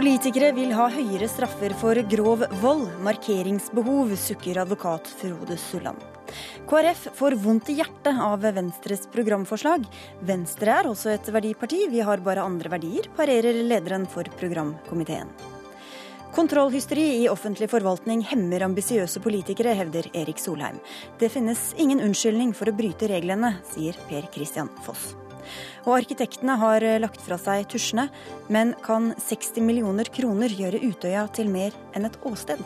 [0.00, 2.86] Politikere vil ha høyere straffer for grov vold.
[3.04, 6.00] Markeringsbehov, sukker advokat Frode Sulland.
[6.70, 9.84] KrF får vondt i hjertet av Venstres programforslag.
[10.24, 15.28] Venstre er også et verdiparti, vi har bare andre verdier, parerer lederen for programkomiteen.
[16.32, 20.80] Kontrollhysteri i offentlig forvaltning hemmer ambisiøse politikere, hevder Erik Solheim.
[21.20, 25.10] Det finnes ingen unnskyldning for å bryte reglene, sier Per Christian Foss.
[25.86, 28.08] Og arkitektene har lagt fra seg tusjene,
[28.52, 32.60] men kan 60 millioner kroner gjøre Utøya til mer enn et åsted?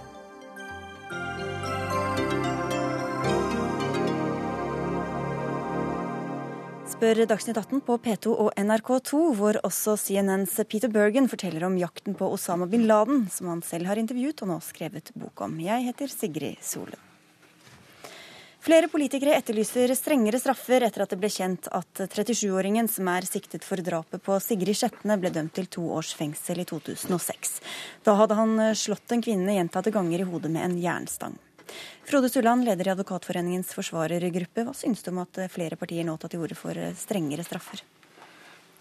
[7.05, 12.17] spør Dagsnytt 18 på P2 og NRK2, hvor også CNNs Peter Bergen forteller om jakten
[12.17, 15.59] på Osama bin Laden, som han selv har intervjuet og nå skrevet bok om.
[15.61, 17.04] Jeg heter Sigrid Solund.
[18.65, 23.67] Flere politikere etterlyser strengere straffer etter at det ble kjent at 37-åringen som er siktet
[23.67, 27.59] for drapet på Sigrid Skjetne, ble dømt til to års fengsel i 2006.
[28.09, 31.37] Da hadde han slått en kvinne gjentatte ganger i hodet med en jernstang.
[32.09, 34.65] Frode Sulland, leder i Advokatforeningens forsvarergruppe.
[34.65, 37.85] Hva syns du om at flere partier nå tar til orde for strengere straffer?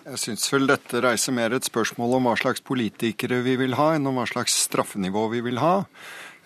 [0.03, 3.93] Jeg syns vel dette reiser mer et spørsmål om hva slags politikere vi vil ha,
[3.95, 5.77] enn om hva slags straffenivå vi vil ha.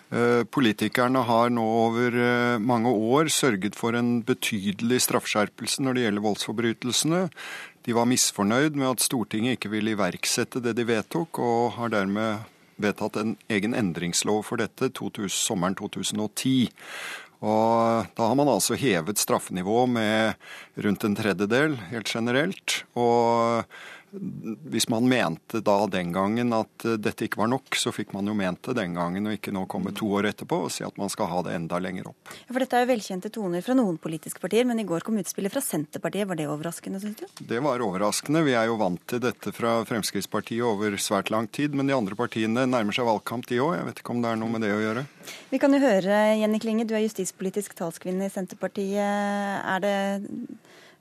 [0.08, 6.04] Eh, politikerne har nå over eh, mange år sørget for en betydelig straffskjerpelse når det
[6.06, 7.22] gjelder voldsforbrytelsene.
[7.84, 12.48] De var misfornøyd med at Stortinget ikke ville iverksette det de vedtok, og har dermed
[12.80, 16.72] vedtatt en egen endringslov for dette 2000, sommeren 2010.
[17.38, 20.48] Og da har man altså hevet straffenivået med
[20.84, 22.80] rundt en tredjedel, helt generelt.
[22.98, 23.68] Og
[24.10, 28.28] hvis man mente da den gangen at eh, dette ikke var nok, så fikk man
[28.28, 30.96] jo ment det den gangen, og ikke nå komme to år etterpå og si at
[31.00, 32.32] man skal ha det enda lenger opp.
[32.46, 35.20] Ja, for dette er jo velkjente toner fra noen politiske partier, men i går kom
[35.20, 36.28] utspillet fra Senterpartiet.
[36.30, 37.44] Var det overraskende, syns du?
[37.52, 38.44] Det var overraskende.
[38.48, 42.16] Vi er jo vant til dette fra Fremskrittspartiet over svært lang tid, men de andre
[42.18, 43.76] partiene nærmer seg valgkamp, de òg.
[43.76, 45.04] Jeg vet ikke om det er noe med det å gjøre.
[45.52, 48.96] Vi kan jo høre, Jenny Klinge, du er justispolitisk talskvinne i Senterpartiet.
[48.98, 49.96] Er det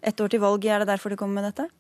[0.02, 1.72] ett år til valg, er det derfor du kommer med dette?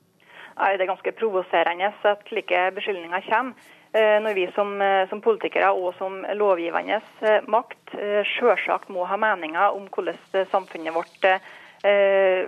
[0.59, 3.73] Er det ganske provoserende at slike beskyldninger kommer.
[3.97, 7.95] Eh, når vi som, eh, som, politikere og som lovgivende eh, makt
[8.35, 11.29] selvsagt må ha meninger om hvordan samfunnet vårt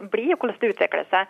[0.10, 1.28] blir, og hvordan det utvikler seg.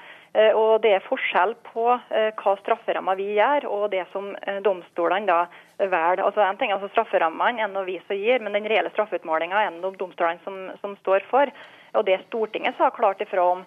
[0.56, 4.32] Og Det er forskjell på hva strafferammer vi gjør, og det som
[4.64, 5.40] domstolene da
[5.78, 6.24] velger.
[6.24, 9.76] Altså, en ting er altså Strafferammene er vi som gir, men den reelle straffeutmålinga er
[9.76, 11.52] det domstolene som, som står for.
[11.94, 13.66] Og Det Stortinget sa klart ifra om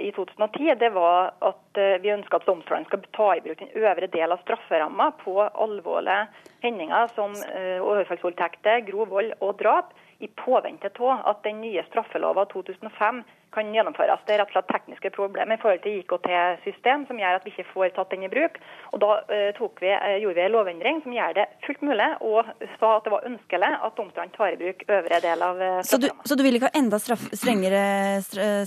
[0.00, 3.74] i 2010, det var at eh, vi ønska at domstolene skal ta i bruk den
[3.76, 6.28] øvre del av strafferamma på alvorlige
[6.64, 12.44] hendelser som eh, overfallsvoldtekter, grov vold og drap, i påvente av at den nye straffelova
[12.50, 13.22] 2005
[13.54, 14.20] kan gjennomføres.
[14.26, 17.52] Det er rett og slett tekniske problemer i forhold til IKT-system som gjør at vi
[17.54, 18.58] ikke får tatt den i bruk.
[18.92, 22.50] Og Da uh, vi, uh, gjorde vi en lovendring som gjør det fullt mulig, og
[22.80, 26.00] sa at det var ønskelig at domstolene tar i bruk øvre del av uh, så,
[26.02, 27.84] du, så du vil ikke ha enda straff, strengere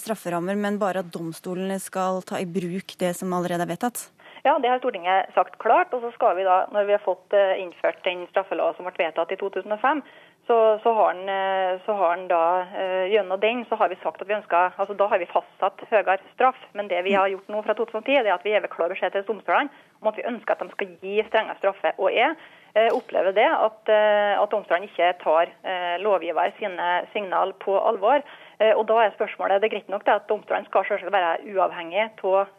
[0.02, 4.08] strafferammer, men bare at domstolene skal ta i bruk det som allerede er vedtatt?
[4.42, 5.92] Ja, det har Stortinget sagt klart.
[5.94, 9.36] Og så skal vi da, når vi har fått innført den straffelova som ble vedtatt
[9.36, 10.02] i 2005,
[10.48, 14.00] så, så, har han, eh, så, har han, da eh, gjennom den så har vi
[14.02, 16.58] sagt at vi ønsker, altså da har vi fastsatt høyere straff.
[16.74, 19.14] Men det vi har gjort nå fra 2010, det er at vi gir klar beskjed
[19.14, 19.70] til domstolene
[20.02, 21.94] om at vi ønsker at de skal gi strenge straffer.
[22.02, 22.34] Og jeg
[22.74, 25.54] eh, opplever det at, at domstolene ikke tar
[26.02, 28.26] lovgiver sine signal på alvor.
[28.62, 32.12] Og da er spørsmålet, Det er greit nok det at domstolene skal selvsagt være uavhengige
[32.30, 32.52] av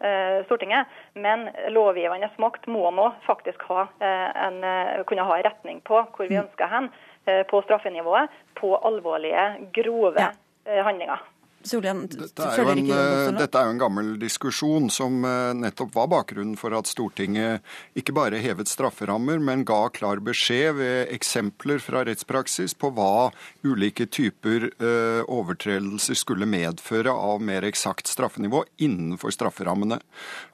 [0.49, 4.59] Stortinget, men lovgivende makt må nå faktisk ha en,
[5.07, 6.43] kunne ha en retning på hvor vi mm.
[6.43, 6.91] ønsker hen.
[7.27, 8.29] Eh, på straffenivået
[8.61, 9.45] på alvorlige,
[9.75, 10.31] grove ja.
[10.67, 11.32] Eh, handlinger.
[11.65, 16.09] Soljan, dette, er en, eh, dette er jo en gammel diskusjon som eh, nettopp var
[16.11, 17.63] bakgrunnen for at Stortinget
[17.99, 23.31] ikke bare hevet strafferammer, men ga klar beskjed ved eksempler fra rettspraksis på hva
[23.67, 30.01] ulike typer eh, overtredelser skulle medføre av mer eksakt straffenivå innenfor strafferammene.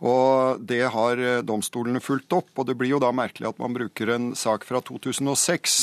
[0.04, 4.12] Og Det har domstolene fulgt opp, og det blir jo da merkelig at man bruker
[4.12, 5.78] en sak fra 2006,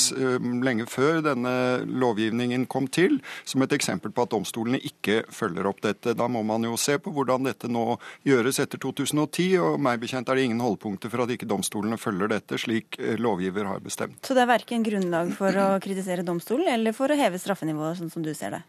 [0.62, 1.54] lenge før denne
[1.86, 6.14] lovgivningen kom til, som et eksempel på at domstolene ikke følger opp dette.
[6.16, 7.96] Da må man jo se på hvordan dette nå
[8.26, 12.30] gjøres etter 2010, og meg bekjent er det ingen holdepunkter for at ikke domstolene følger
[12.32, 14.20] dette slik eh, lovgiver har bestemt.
[14.26, 18.12] Så det er verken grunnlag for å kritisere domstolen eller for å heve straffenivået, sånn
[18.12, 18.62] som du ser det?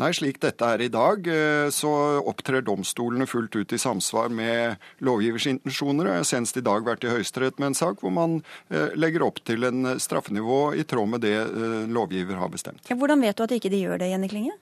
[0.00, 1.92] Nei, slik dette er i dag, eh, så
[2.24, 6.08] opptrer domstolene fullt ut i samsvar med lovgivers intensjoner.
[6.08, 8.40] Jeg har senest i dag vært i Høyesterett med en sak hvor man
[8.72, 11.36] eh, legger opp til en straffenivå i tråd med det
[11.92, 12.84] lovgiver har bestemt.
[12.88, 14.56] Ja, hvordan vet du at ikke de gjør det, Jenny Klinge?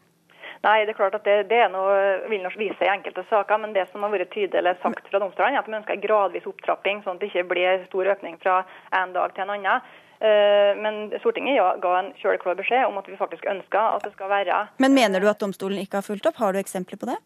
[0.61, 1.95] Nei, det er klart at det, det noe,
[2.29, 3.62] vil nok vise i enkelte saker.
[3.62, 6.49] Men det som har vært tydelig sagt fra domstolene, er at de ønsker en gradvis
[6.51, 8.61] opptrapping, sånn at det ikke blir stor økning fra
[9.01, 9.89] en dag til en annen.
[10.21, 14.29] Eh, men Stortinget ga en kjøleklar beskjed om at vi faktisk ønsker at det skal
[14.29, 16.37] være Men mener du at domstolen ikke har fulgt opp?
[16.37, 17.17] Har du eksempler på det?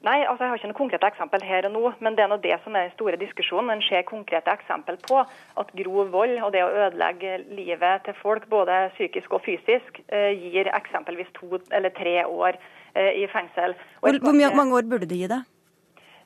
[0.00, 2.40] Nei, altså jeg har ikke noe konkrete eksempel her og nå, men det er noe
[2.40, 3.70] det som er den store diskusjonen.
[3.74, 8.48] En ser konkrete eksempel på at grov vold og det å ødelegge livet til folk,
[8.50, 12.58] både psykisk og fysisk, eh, gir eksempelvis to eller tre år
[12.94, 13.76] i fengsel.
[14.00, 15.42] Hvor, hvor mange år burde de gi det?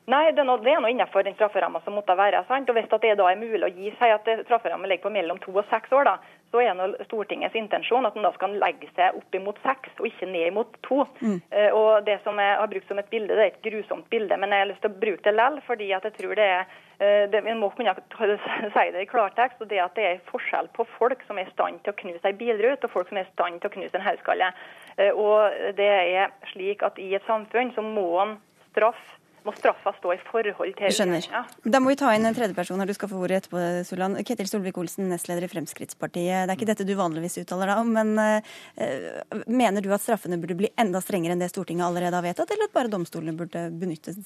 [0.05, 2.43] Nei, det er noe, det er noe innenfor den strafferamma som måtte være.
[2.45, 2.69] sant?
[2.69, 5.53] Og Hvis det da er mulig å gi seg at strafferammen ligger på mellom to
[5.55, 6.13] og seks år, da,
[6.53, 10.05] så er nå Stortingets intensjon at en da skal legge seg opp imot seks, og
[10.11, 11.01] ikke ned imot to.
[11.25, 11.39] Mm.
[11.49, 14.37] Uh, og Det som jeg har brukt som et bilde, det er et grusomt bilde,
[14.37, 16.63] men jeg har lyst til å bruke det likevel, fordi at jeg tror det er
[16.69, 17.97] uh, det, Vi må kunne
[18.77, 19.61] si det i klartekst.
[19.61, 22.29] og det at det er forskjell på folk som er i stand til å knuse
[22.29, 24.53] ei bilrute, og folk som er i stand til å knuse en hodeskalle.
[24.95, 28.37] Uh, og det er slik at i et samfunn så må en
[28.71, 29.03] straff
[29.45, 31.25] må straffa stå i forhold til Skjønner.
[31.29, 31.43] Ja.
[31.69, 32.89] Da må vi ta inn en tredjeperson her.
[32.89, 34.17] Du skal få ordet etterpå, Suland.
[34.25, 36.47] Ketil Solvik-Olsen, nestleder i Fremskrittspartiet.
[36.47, 40.39] Det er ikke dette du vanligvis uttaler deg om, men uh, mener du at straffene
[40.41, 43.67] burde bli enda strengere enn det Stortinget allerede har vedtatt, eller at bare domstolene burde
[43.77, 44.17] benyttes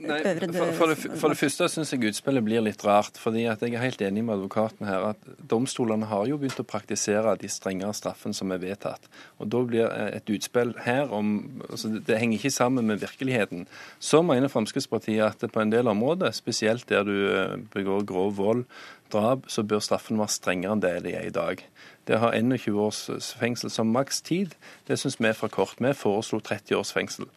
[0.00, 3.18] Nei, for, for, det, for, det, første syns jeg utspillet blir litt rart.
[3.20, 6.64] fordi at Jeg er helt enig med advokaten her at domstolene har jo begynt å
[6.64, 9.10] praktisere de strengere straffene som er vedtatt.
[9.38, 13.66] Og Da blir et utspill her om altså Det henger ikke sammen med virkeligheten.
[13.98, 18.64] Så mener Fremskrittspartiet at på en del områder, spesielt der du eh, begår grov vold,
[19.12, 21.62] drap, så bør straffen være strengere enn det de er i dag.
[22.08, 24.54] Det har 21 års fengsel som maks tid.
[24.88, 25.76] Det syns vi er for kort.
[25.78, 27.28] Vi foreslo 30 års fengsel.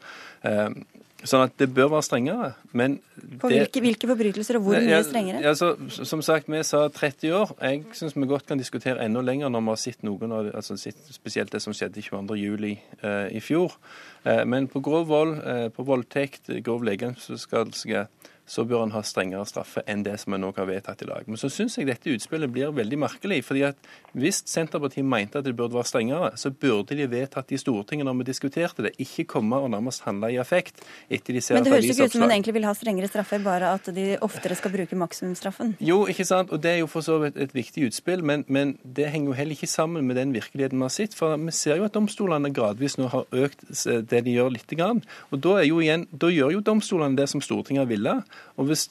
[1.23, 2.49] Sånn at det bør være strengere.
[2.75, 2.97] Men
[3.39, 5.39] På det, hvilke, hvilke, forbrytelser, og hvor mye strengere?
[5.43, 5.73] Ja, altså,
[6.03, 7.53] som sagt, vi sa 30 år.
[7.63, 10.75] Jeg syns vi godt kan diskutere enda lenger når vi har sett noen av altså
[10.77, 12.67] spesielt det som skjedde 22.07.
[13.03, 13.77] Eh, i fjor.
[14.27, 18.07] Eh, men på grov vold, eh, på voldtekt, grov legemsskadelse
[18.45, 21.27] så bør han ha strengere straffe enn det som en nå har vedtatt i dag.
[21.29, 23.43] Men så syns jeg dette utspillet blir veldig merkelig.
[23.47, 23.77] fordi at
[24.11, 28.19] Hvis Senterpartiet mente at det burde være strengere, så burde de vedtatt i Stortinget når
[28.19, 28.93] vi diskuterte det.
[28.99, 32.17] Ikke komme og nærmest handle i effekt etter de ser Men det høres ikke ut
[32.17, 35.75] som en egentlig vil ha strengere straffer, bare at de oftere skal bruke maksimumsstraffen?
[35.79, 36.51] Jo, ikke sant.
[36.51, 39.37] Og det er jo for så vidt et viktig utspill, men, men, det henger jo
[39.39, 41.15] heller ikke sammen med den virkeligheten vi har sett.
[41.15, 43.65] For vi ser jo at domstolene gradvis nå har økt
[44.11, 45.01] det de gjør lite grann.
[45.31, 48.19] Og da, er jo igjen, da gjør jo domstolene det som Stortinget ville.
[48.55, 48.89] Hvis,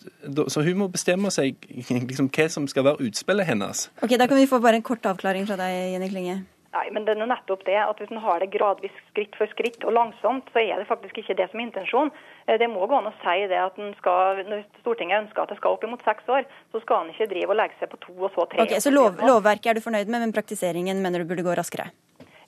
[0.51, 1.61] så hun må bestemme seg
[2.11, 3.87] liksom, hva som skal være utspillet hennes.
[4.03, 6.43] Ok, Da kan vi få bare en kort avklaring fra deg, Jenny Klinge.
[6.73, 9.83] Nei, men det er nettopp det at Hvis en har det gradvis skritt for skritt
[9.85, 12.13] og langsomt, så er det faktisk ikke det som er intensjonen.
[12.47, 15.59] Eh, det må gå an å si det at skal, når Stortinget ønsker at det
[15.61, 18.17] skal opp imot seks år, så skal en ikke drive og legge seg på to
[18.17, 18.65] og så tre.
[18.65, 21.91] Ok, Så lov, lovverket er du fornøyd med, men praktiseringen mener du burde gå raskere?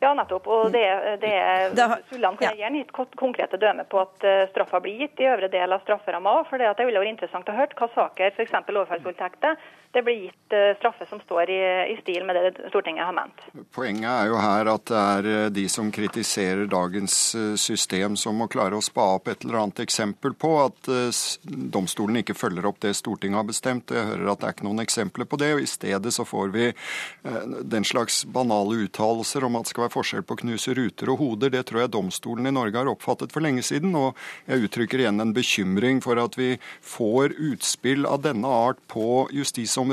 [0.05, 0.49] Ja, nettopp.
[0.53, 0.85] Og det,
[1.23, 1.33] det
[2.11, 5.49] Sulland kan jeg gjerne gitt konkrete dømme på at eh, straffa blir gitt i øvre
[5.53, 6.51] del av strafferamma òg.
[6.51, 8.59] For det, det ville vært interessant å høre hva saker, f.eks.
[8.69, 9.57] overfallsvoldtekter,
[9.95, 13.41] det blir gitt straffer straffe som står i, i, stil med det Stortinget har ment.
[13.73, 18.49] Poenget er jo her at det er eh, de som kritiserer dagens system som må
[18.49, 20.89] klare å spa opp et eller annet eksempel på at
[21.45, 23.93] domstolen ikke følger opp det Stortinget har bestemt.
[23.95, 25.53] Jeg hører at det er ikke noen eksempler på det.
[25.55, 26.71] og I stedet så får vi
[27.63, 31.21] den slags banale uttalelser om at det skal være forskjell på å knuse ruter og
[31.23, 31.53] hoder.
[31.55, 33.95] Det tror jeg domstolen i Norge har oppfattet for lenge siden.
[33.99, 34.19] Og
[34.49, 36.55] jeg uttrykker igjen en bekymring for at vi
[36.85, 39.84] får utspill av denne art på justisområdet.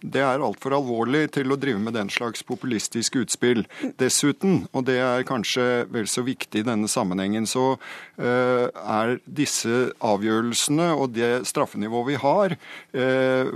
[0.00, 3.64] Det er altfor alvorlig til å drive med den slags populistiske utspill.
[4.00, 9.88] Dessuten, og det er kanskje vel så viktig i denne sammenhengen, så uh, er disse
[10.04, 12.58] avgjørelsene og det straffenivået vi har,
[12.96, 13.54] uh,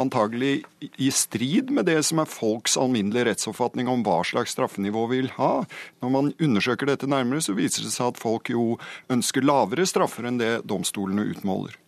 [0.00, 0.64] antagelig
[0.98, 5.30] i strid med det som er folks alminnelige rettsoppfatning om hva slags straffenivå vi vil
[5.38, 5.52] ha.
[6.02, 8.74] Når man undersøker dette nærmere, så viser det seg at folk jo
[9.12, 11.78] ønsker lavere straffer enn det domstolene utmåler.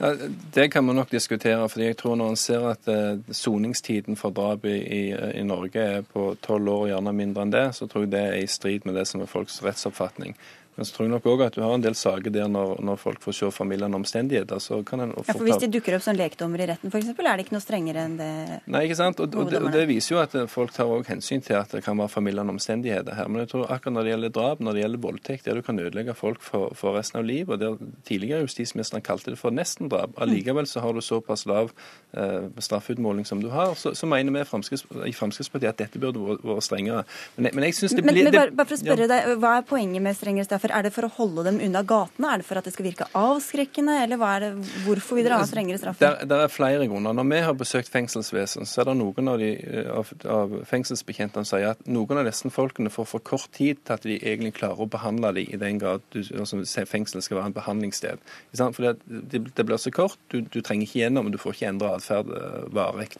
[0.00, 0.14] Ja,
[0.54, 1.68] Det kan man nok diskutere.
[1.68, 6.02] fordi jeg tror Når en ser at eh, soningstiden for drap i, i, Norge er
[6.02, 8.94] på tolv år, gjerne mindre enn det, så tror jeg det er i strid med
[8.94, 10.36] det som er folks rettsoppfatning.
[10.76, 12.98] Men så tror jeg nok òg at du har en del saker der når, når
[12.98, 16.16] folk får se familiene omstendigheter, så kan en ja, for Hvis de dukker opp som
[16.18, 18.30] lekdommer i retten f.eks., er det ikke noe strengere enn det
[18.66, 19.22] Nei, ikke sant.
[19.22, 21.84] Og, og, det, og det, viser jo at folk tar òg hensyn til at det
[21.86, 23.30] kan være familiene omstendigheter her.
[23.30, 25.78] Men jeg tror akkurat når det gjelder drap, når det gjelder voldtekt, der du kan
[25.78, 30.18] ødelegge folk for, for resten av livet, og der tidligere justisministeren kalte det for nestendrap,
[30.26, 31.70] allikevel så har du såpass lav
[32.16, 36.66] eh, straffeutmåling som du har, så, så mener vi i Fremskrittspartiet at dette burde vært
[36.66, 37.04] strengere.
[37.36, 38.24] Men, men jeg synes det blir...
[38.24, 39.12] Men, men bare, bare for å spørre ja.
[39.14, 40.63] deg, Hva er poenget med strengere straff?
[40.64, 40.78] Straffer?
[40.78, 42.32] Er det for å holde dem unna gatene?
[42.32, 43.96] Er det for at det skal virke avskrekkende?
[44.04, 44.50] Eller er det,
[44.84, 46.24] hvorfor vil dere ha strengere straffer?
[46.24, 47.14] Det er flere grunner.
[47.14, 49.52] Når vi har besøkt fengselsvesen, så er det noen av, de,
[49.92, 53.96] av, av fengselsbetjentene som sier at noen av disse folkene får for kort tid til
[53.96, 57.52] at de egentlig klarer å behandle dem i den grad du, altså, fengselet skal være
[57.52, 58.22] en behandlingssted.
[58.54, 61.94] For det, det, blir så kort, du, du trenger ikke gjennom, du får ikke endra
[61.98, 63.10] atferd eh, varig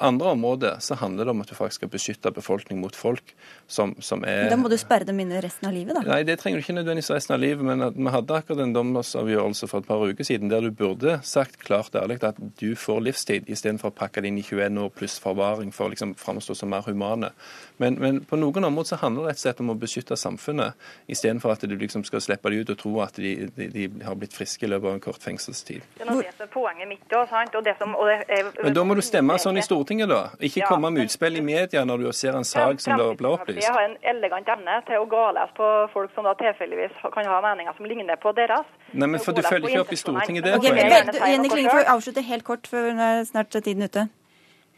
[0.00, 3.34] andre områder så handler det om at du faktisk skal beskytte befolkning mot folk
[3.70, 6.04] som, som er Da må du sperre dem inne resten av livet, da?
[6.08, 7.64] Nei, det trenger du ikke nødvendigvis resten av livet.
[7.66, 11.60] Men vi hadde akkurat en dommersavgjørelse for et par uker siden der du burde sagt
[11.62, 15.18] klart ærlig at du får livstid, istedenfor å pakke det inn i 21 år pluss
[15.22, 17.32] forvaring for å liksom framstå som mer humane.
[17.80, 20.88] Men, men, på noen områder så handler det rett og slett om å beskytte samfunnet,
[21.10, 24.18] istedenfor at du liksom skal slippe dem ut og tro at de, de, de har
[24.18, 25.86] blitt friske i løpet av en kort fengselstid.
[25.96, 27.54] Det er det som er poenget mitt da, sant.
[27.56, 29.89] Og det som, og det er, men da må du stemme sånn i Stortinget.
[29.90, 30.30] Stortinget, da?
[30.46, 33.64] Ikke komme med utspill i media når du ser en sak som blir opplyst?
[33.64, 37.40] Jeg har en elegant evne til å galese på folk som da tilfeldigvis kan ha
[37.42, 38.68] meninger som ligner på deres.
[38.92, 40.54] Nei, men for Du følger ikke opp i Stortinget det?
[40.60, 42.92] Okay, Jenny Klinge får avslutte helt kort, før
[43.26, 44.06] snart er tiden ute.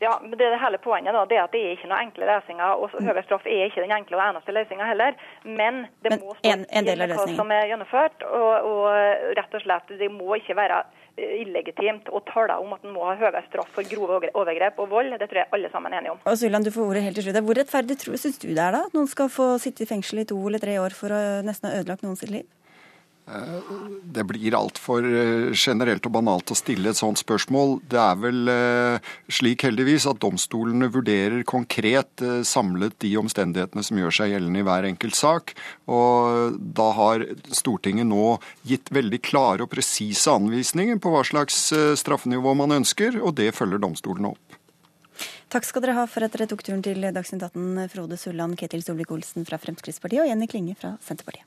[0.00, 2.08] Ja, men det er det hele poenget da, det er at det er ikke noen
[2.08, 2.72] enkle løsninger.
[2.80, 5.20] og Høyere straff er ikke den enkle og eneste løsninga heller.
[5.44, 8.24] Men det men må stå en, en del av hva som er gjennomført.
[8.26, 10.80] Og, og rett og slett, det må ikke være
[11.18, 15.12] illegitimt og taler om at en må ha høyere straff for grove overgrep og vold.
[15.20, 16.22] Det tror jeg alle sammen er enige om.
[16.24, 17.42] Og Suland, du får ordet helt til slutt.
[17.48, 18.82] Hvor rettferdig syns du det er da?
[18.94, 21.80] Noen skal få sitte i fengsel i to eller tre år for å nesten ha
[21.80, 22.48] ødelagt noen sitt liv?
[23.22, 27.76] Det blir altfor eh, generelt og banalt å stille et sånt spørsmål.
[27.86, 34.00] Det er vel eh, slik heldigvis at domstolene vurderer konkret eh, samlet de omstendighetene som
[34.00, 35.54] gjør seg gjeldende i hver enkelt sak.
[35.86, 37.24] Og da har
[37.54, 41.70] Stortinget nå gitt veldig klare og presise anvisninger på hva slags
[42.02, 44.60] straffenivå man ønsker, og det følger domstolene opp.
[45.52, 48.82] Takk skal dere ha for at dere tok turen til Dagsnytt 18, Frode Sulland, Ketil
[48.82, 51.46] Solvik-Olsen fra Fremskrittspartiet og Jenny Klinge fra Senterpartiet.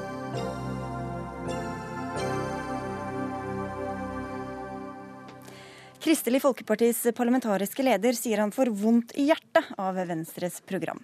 [6.01, 10.97] Kristelig Folkepartis parlamentariske leder sier han får vondt i hjertet av Venstres program.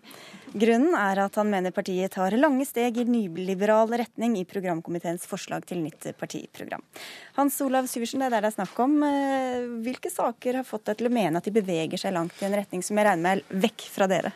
[0.58, 5.68] Grunnen er at han mener partiet tar lange steg i nyliberal retning i programkomiteens forslag
[5.70, 6.82] til nytt partiprogram.
[7.38, 8.98] Hans Olav Syversen, det er der det er snakk om.
[9.06, 12.50] Eh, hvilke saker har fått deg til å mene at de beveger seg langt i
[12.50, 14.34] en retning som jeg regner med er vekk fra dere?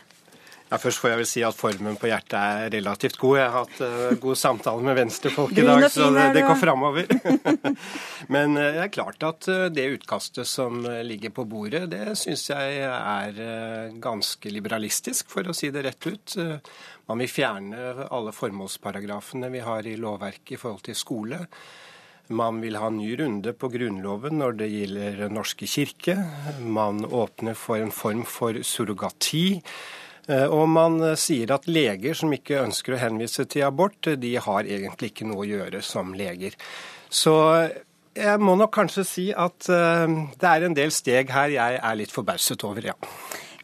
[0.72, 3.34] Ja, først får jeg vel si at formen på hjertet er relativt god.
[3.42, 7.12] Jeg har hatt uh, god samtale med venstrefolk i dag, så det, det går framover.
[8.36, 12.46] Men uh, det er klart at uh, det utkastet som ligger på bordet, det syns
[12.54, 13.44] jeg er
[14.00, 16.40] ganske liberalistisk, for å si det rett ut.
[17.12, 21.46] Man vil fjerne alle formålsparagrafene vi har i lovverket i forhold til skole.
[22.32, 26.16] Man vil ha en ny runde på Grunnloven når det gjelder Norske kirke.
[26.64, 29.60] Man åpner for en form for surrogati.
[30.32, 34.20] Eh, og man eh, sier at leger som ikke ønsker å henvise til abort, eh,
[34.20, 36.56] de har egentlig ikke noe å gjøre som leger.
[37.12, 37.36] Så
[38.16, 42.12] jeg må nok kanskje si at det er en del steg her jeg er litt
[42.12, 42.96] forbauset over, ja.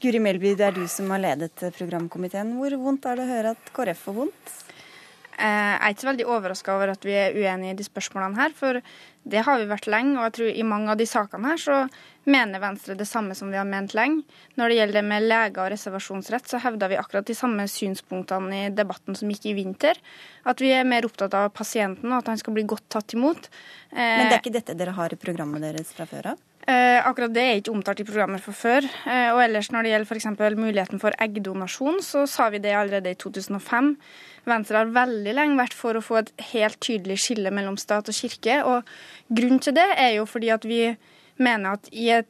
[0.04, 2.54] Guri Melby, det er du som har ledet programkomiteen.
[2.60, 4.56] Hvor vondt er det å høre at KrF får vondt?
[5.38, 8.56] Jeg er ikke så veldig overraska over at vi er uenige i de spørsmålene her,
[8.58, 8.80] for
[9.28, 10.16] det har vi vært lenge.
[10.18, 11.78] Og jeg tror i mange av de sakene her så
[12.28, 14.24] mener Venstre det samme som vi har ment lenge.
[14.58, 18.64] Når det gjelder det med leger og reservasjonsrett, så hevda vi akkurat de samme synspunktene
[18.64, 20.02] i debatten som gikk i vinter.
[20.50, 23.50] At vi er mer opptatt av pasienten og at han skal bli godt tatt imot.
[23.94, 26.46] Men det er ikke dette dere har i programmet deres fra før av?
[26.68, 28.88] Eh, akkurat det er ikke omtalt i programmet fra før.
[29.08, 30.58] Eh, og ellers når det gjelder f.eks.
[30.60, 33.94] muligheten for eggdonasjon, så sa vi det allerede i 2005.
[34.48, 38.16] Venstre har veldig lenge vært for å få et helt tydelig skille mellom stat og
[38.16, 38.62] kirke.
[38.64, 38.88] Og
[39.28, 40.82] grunnen til det er jo fordi at vi
[41.38, 42.30] mener at i et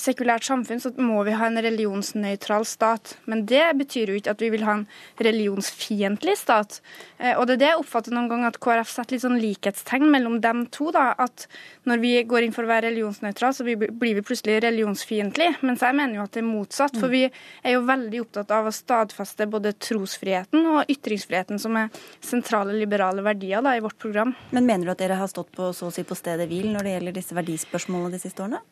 [0.00, 3.16] sekulært samfunn så må vi ha en religionsnøytral stat.
[3.30, 4.86] Men det betyr jo ikke at vi vil ha en
[5.22, 6.80] religionsfiendtlig stat.
[7.18, 10.08] Eh, og det er det jeg oppfatter noen gang at KrF setter litt sånn likhetstegn
[10.12, 10.90] mellom dem to.
[10.94, 11.46] da, At
[11.88, 15.60] når vi går inn for å være religionsnøytral, så blir vi plutselig religionsfiendtlige.
[15.66, 16.96] Mens jeg mener jo at det er motsatt.
[17.00, 21.90] For vi er jo veldig opptatt av å stadfeste både trosfriheten og ytringsfriheten, som er
[22.24, 24.34] sentrale liberale verdier da, i vårt program.
[24.50, 26.86] Men mener du at dere har stått på så å si på stedet hvil når
[26.86, 28.62] det gjelder disse verdispørsmålene de siste årene?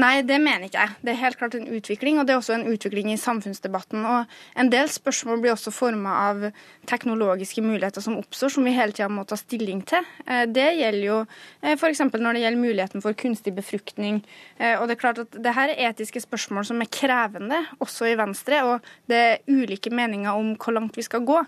[0.00, 0.96] Nei, det mener jeg ikke jeg.
[1.04, 4.04] Det er helt klart en utvikling, og det er også en utvikling i samfunnsdebatten.
[4.08, 4.24] Og
[4.58, 6.46] en del spørsmål blir også forma av
[6.88, 10.06] teknologiske muligheter som oppstår, som vi hele tida må ta stilling til.
[10.26, 11.18] Eh, det gjelder jo
[11.62, 12.04] eh, f.eks.
[12.12, 14.22] når det gjelder muligheten for kunstig befruktning.
[14.58, 18.10] Eh, og det er klart at det her er etiske spørsmål som er krevende, også
[18.10, 21.42] i Venstre, og det er ulike meninger om hvor langt vi skal gå.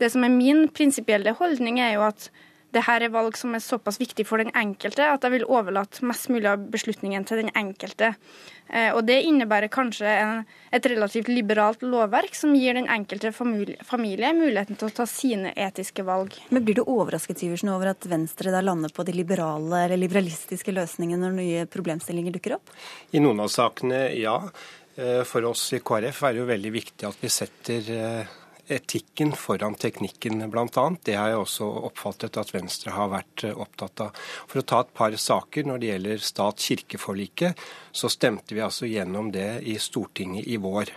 [0.00, 2.30] Det som er min prinsipielle holdning, er jo at
[2.74, 6.04] det her er valg som er såpass viktig for den enkelte at jeg vil overlate
[6.06, 8.14] mest mulig av beslutningen til den enkelte.
[8.70, 13.80] Eh, og Det innebærer kanskje en, et relativt liberalt lovverk som gir den enkelte familie,
[13.86, 16.36] familie, muligheten til å ta sine etiske valg.
[16.50, 20.74] Men Blir du overrasket Syversen, over at Venstre da lander på de liberale eller liberalistiske
[20.76, 22.74] løsningene når nye problemstillinger dukker opp?
[23.10, 24.38] I noen av sakene, ja.
[25.00, 28.38] Eh, for oss i KrF er det jo veldig viktig at vi setter eh,
[28.70, 30.84] etikken foran teknikken, bl.a.
[31.02, 34.20] Det har jeg også oppfattet at Venstre har vært eh, opptatt av.
[34.50, 39.32] For å ta et par saker når det gjelder stat-kirke-forliket, så stemte vi altså gjennom
[39.34, 40.92] det i Stortinget i vår.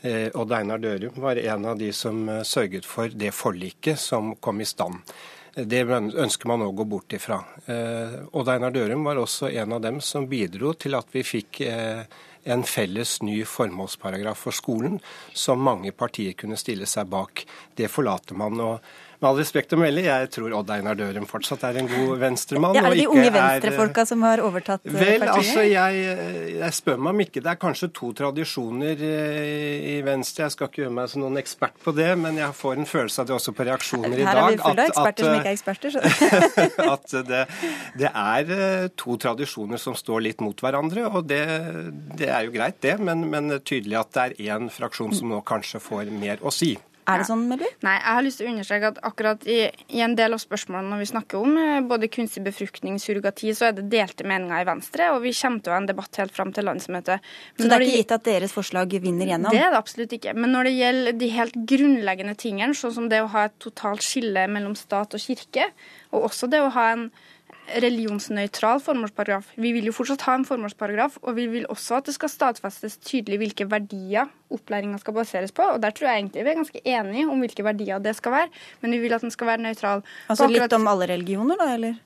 [0.00, 4.34] Eh, Odd Einar Dørum var en av de som eh, sørget for det forliket som
[4.40, 5.04] kom i stand.
[5.50, 7.40] Det ønsker man å gå bort ifra.
[8.38, 11.58] Odd Einar Dørum var også en av dem som bidro til at vi fikk
[12.44, 14.98] en felles ny formålsparagraf for skolen
[15.36, 17.44] som mange partier kunne stille seg bak.
[17.76, 18.60] Det forlater man.
[18.60, 18.78] og
[19.20, 22.76] med all respekt å melde, jeg tror Odd Einar Dørum fortsatt er en god venstremann.
[22.76, 25.20] Ja, er det de unge venstrefolka som har overtatt eh, vel, partiet?
[25.20, 29.96] Vel, altså, jeg, jeg, spør meg om ikke det er kanskje to tradisjoner eh, i
[30.06, 30.46] Venstre.
[30.48, 33.20] Jeg skal ikke gjøre meg som noen ekspert på det, men jeg får en følelse
[33.20, 34.30] av det også på reaksjoner i dag.
[34.30, 36.00] Her er vi fulle av eksperter som ikke er eksperter.
[36.96, 37.46] at det,
[38.00, 41.44] det, er eh, to tradisjoner som står litt mot hverandre, og det,
[42.16, 42.96] det er jo greit, det.
[43.04, 46.78] Men, men tydelig at det er én fraksjon som nå kanskje får mer å si.
[47.10, 47.68] Er det sånn, Melby?
[47.86, 50.92] Nei, jeg har lyst til å understreke at akkurat i, i, en del av spørsmålene
[50.92, 54.68] når vi snakker om eh, både kunstig befruktning, surrogati, så er det delte meninger i
[54.68, 57.26] Venstre, og vi kommer til å ha en debatt helt fram til landsmøtet.
[57.56, 59.54] Men så det er ikke gitt at deres forslag vinner gjennom?
[59.54, 60.36] Det er det absolutt ikke.
[60.38, 64.04] Men når det gjelder de helt grunnleggende tingene, sånn som det å ha et totalt
[64.06, 65.70] skille mellom stat og kirke,
[66.14, 67.10] og også det å ha en
[67.84, 69.52] religionsnøytral formålsparagraf.
[69.60, 72.98] Vi vil jo fortsatt ha en formålsparagraf, og vi vil også at det skal stadfestes
[73.06, 75.62] tydelig hvilke verdier opplæringa skal baseres på.
[75.62, 78.52] og Der tror jeg egentlig vi er ganske enige om hvilke verdier det skal være,
[78.82, 80.04] men vi vil at den skal være nøytral.
[80.28, 81.98] Altså litt om alle religioner, da, eller?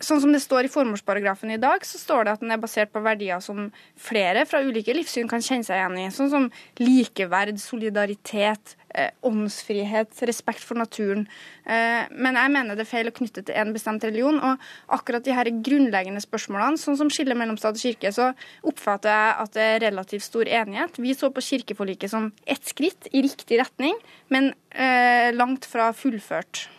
[0.00, 2.88] Sånn som det står i formålsparagrafen i dag, så står det at den er basert
[2.92, 3.66] på verdier som
[4.00, 6.06] flere fra ulike livssyn kan kjenne seg igjen i.
[6.14, 6.46] Sånn som
[6.80, 11.26] likeverd, solidaritet, eh, åndsfrihet, respekt for naturen.
[11.66, 14.40] Eh, men jeg mener det er feil å knytte til en bestemt religion.
[14.40, 18.32] Og akkurat de her grunnleggende spørsmålene, sånn som skillet mellom stat og kirke, så
[18.64, 20.96] oppfatter jeg at det er relativt stor enighet.
[20.96, 26.70] Vi så på kirkeforliket som ett skritt i riktig retning, men eh, langt fra fullført.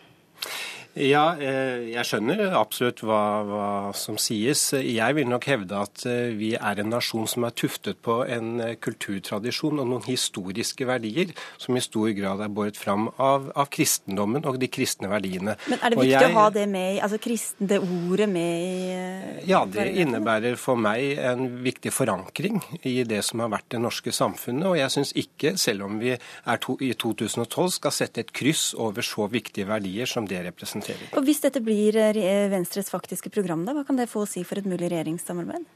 [0.92, 4.60] Ja, eh, jeg skjønner absolutt hva, hva, som sies.
[4.76, 8.60] Jeg vil nok hevde at eh, vi er en nasjon som er tuftet på en
[8.60, 13.70] eh, kulturtradisjon og noen historiske verdier som i stor grad er båret fram av, av
[13.72, 15.54] kristendommen og de kristne verdiene.
[15.72, 19.48] Men er det viktig jeg, å ha det med, altså kristen, det ordet med i
[19.48, 24.12] Ja, det innebærer for meg en viktig forankring i det som har vært det norske
[24.12, 24.68] samfunnet.
[24.68, 26.18] Og jeg syns ikke, selv om vi
[26.60, 31.18] to, i 2012 skal sette et kryss over så viktige verdier som det representerer representerer.
[31.18, 34.44] Og Hvis dette blir eh, Venstres faktiske program, da, hva kan det få å si
[34.44, 35.70] for et mulig regjeringssamarbeid?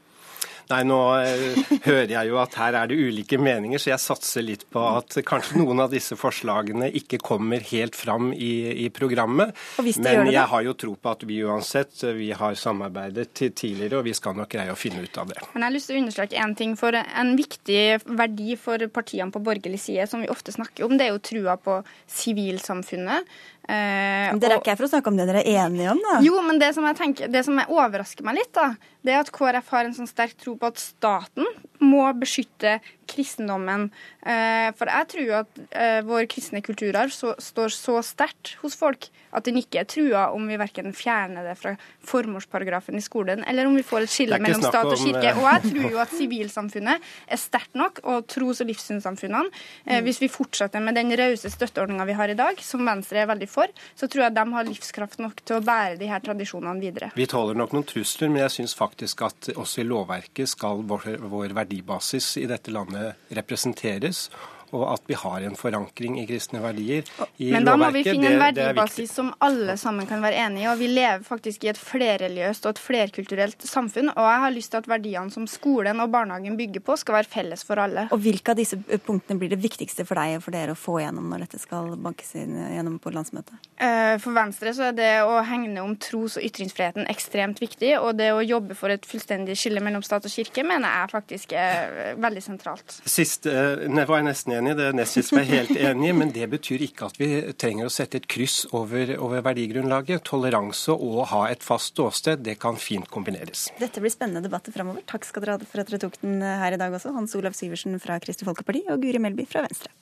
[0.67, 4.43] Nei, nå uh, hører jeg jo at her er det ulike meninger, så jeg satser
[4.43, 8.51] litt på at kanskje noen av disse forslagene ikke kommer helt fram i,
[8.83, 9.55] i programmet.
[9.79, 14.15] Men jeg har jo tro på at vi uansett vi har samarbeidet tidligere, og vi
[14.17, 15.39] skal nok greie å finne ut av det.
[15.53, 16.75] Men jeg har lyst til å understreke en ting.
[16.79, 17.83] for En viktig
[18.19, 21.55] verdi for partiene på borgerlig side, som vi ofte snakker om, det er jo trua
[21.61, 21.79] på
[22.11, 23.37] sivilsamfunnet.
[23.67, 26.19] Eh, dere er ikke her for å snakke om det dere er enige om, da?
[26.23, 28.69] Jo, men det som, jeg tenker, det som overrasker meg litt, da,
[29.05, 31.47] det er at KrF har en sånn sterk tro på at staten
[31.83, 33.87] må beskytte kristendommen.
[34.25, 39.07] Eh, for jeg tror at eh, vår kristne kulturarv så, står så sterkt hos folk
[39.37, 41.75] at den ikke er trua om vi verken fjerner det fra
[42.07, 45.33] formålsparagrafen i skolen, eller om vi får et skille mellom stat og kirke.
[45.37, 49.51] Og jeg tror jo at sivilsamfunnet er sterkt nok, og tros- og livssynssamfunnene.
[49.85, 50.07] Mm.
[50.07, 53.49] Hvis vi fortsetter med den rause støtteordninga vi har i dag, som Venstre er veldig
[53.51, 57.11] for, så tror jeg de har livskraft nok til å bære de her tradisjonene videre.
[57.19, 61.09] Vi tåler nok noen trusler, men jeg syns faktisk at også i lovverket skal vår,
[61.29, 64.27] vår verdibasis i dette landet representeres
[64.75, 68.33] og at vi har en forankring i kristne verdier i Men da må vi finne
[68.33, 70.69] en verdibasis som alle sammen kan være enige i.
[70.71, 74.11] Og vi lever faktisk i et flerreligiøst og et flerkulturelt samfunn.
[74.13, 77.31] Og jeg har lyst til at verdiene som skolen og barnehagen bygger på, skal være
[77.31, 78.07] felles for alle.
[78.11, 80.99] Og hvilke av disse punktene blir det viktigste for deg og for dere å få
[81.03, 83.69] gjennom når dette skal bankes inn gjennom på landsmøtet?
[83.77, 87.93] Eh, for Venstre så er det å hegne om tros- og ytringsfriheten ekstremt viktig.
[88.01, 91.55] Og det å jobbe for et fullstendig skille mellom stat og kirke mener jeg faktisk
[91.57, 92.99] er veldig sentralt.
[93.07, 96.83] Sist det var jeg nesten enig, det er Nessis er helt enig men det betyr
[96.87, 100.23] ikke at vi trenger å sette et kryss over, over verdigrunnlaget.
[100.27, 103.67] Toleranse og å ha et fast ståsted, det kan fint kombineres.
[103.81, 105.05] Dette blir spennende debatter framover.
[105.09, 107.13] Takk skal dere ha for at dere tok den her i dag også.
[107.15, 109.93] Hans Olav Syversen fra Kristelig Folkeparti og Guri Melby fra Venstre.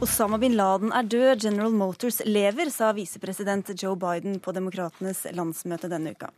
[0.00, 5.90] Osama bin Laden er død, General Motors lever, sa visepresident Joe Biden på Demokratenes landsmøte
[5.92, 6.30] denne uka.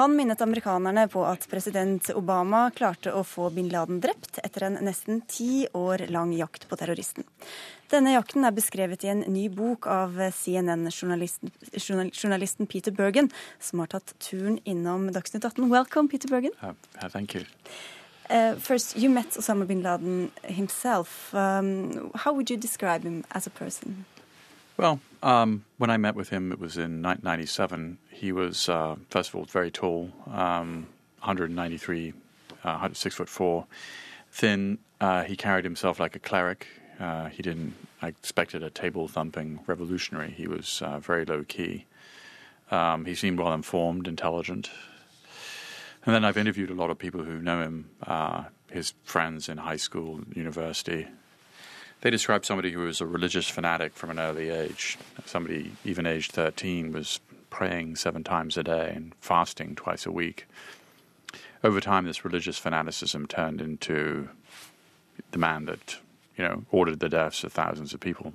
[0.00, 4.80] Han minnet amerikanerne på at president Obama klarte å få bin Laden drept etter en
[4.82, 7.22] nesten ti år lang jakt på terroristen.
[7.94, 13.30] Denne jakten er beskrevet i en ny bok av CNN-journalisten journalisten Peter Bergen,
[13.62, 15.70] som har tatt turen innom Dagsnytt 18.
[15.70, 16.50] Welcome, Peter Bergen.
[16.58, 16.74] Uh,
[17.14, 17.46] thank you.
[18.30, 21.34] Uh, first, you met Osama bin Laden himself.
[21.34, 24.06] Um, how would you describe him as a person?
[24.76, 27.98] Well, um, when I met with him, it was in 1997.
[28.10, 30.86] He was, uh, first of all, very tall, um,
[31.20, 32.12] 193,
[32.64, 33.66] uh, six foot four,
[34.32, 34.78] thin.
[35.00, 36.66] Uh, he carried himself like a cleric.
[36.98, 37.74] Uh, he didn't.
[38.02, 40.30] I expected a table thumping revolutionary.
[40.30, 41.86] He was uh, very low key.
[42.70, 44.70] Um, he seemed well informed, intelligent.
[46.06, 49.58] And then I've interviewed a lot of people who know him, uh, his friends in
[49.58, 51.06] high school, university.
[52.02, 54.98] They describe somebody who was a religious fanatic from an early age.
[55.24, 60.46] Somebody, even aged 13, was praying seven times a day and fasting twice a week.
[61.62, 64.28] Over time, this religious fanaticism turned into
[65.30, 65.96] the man that,
[66.36, 68.34] you know, ordered the deaths of thousands of people.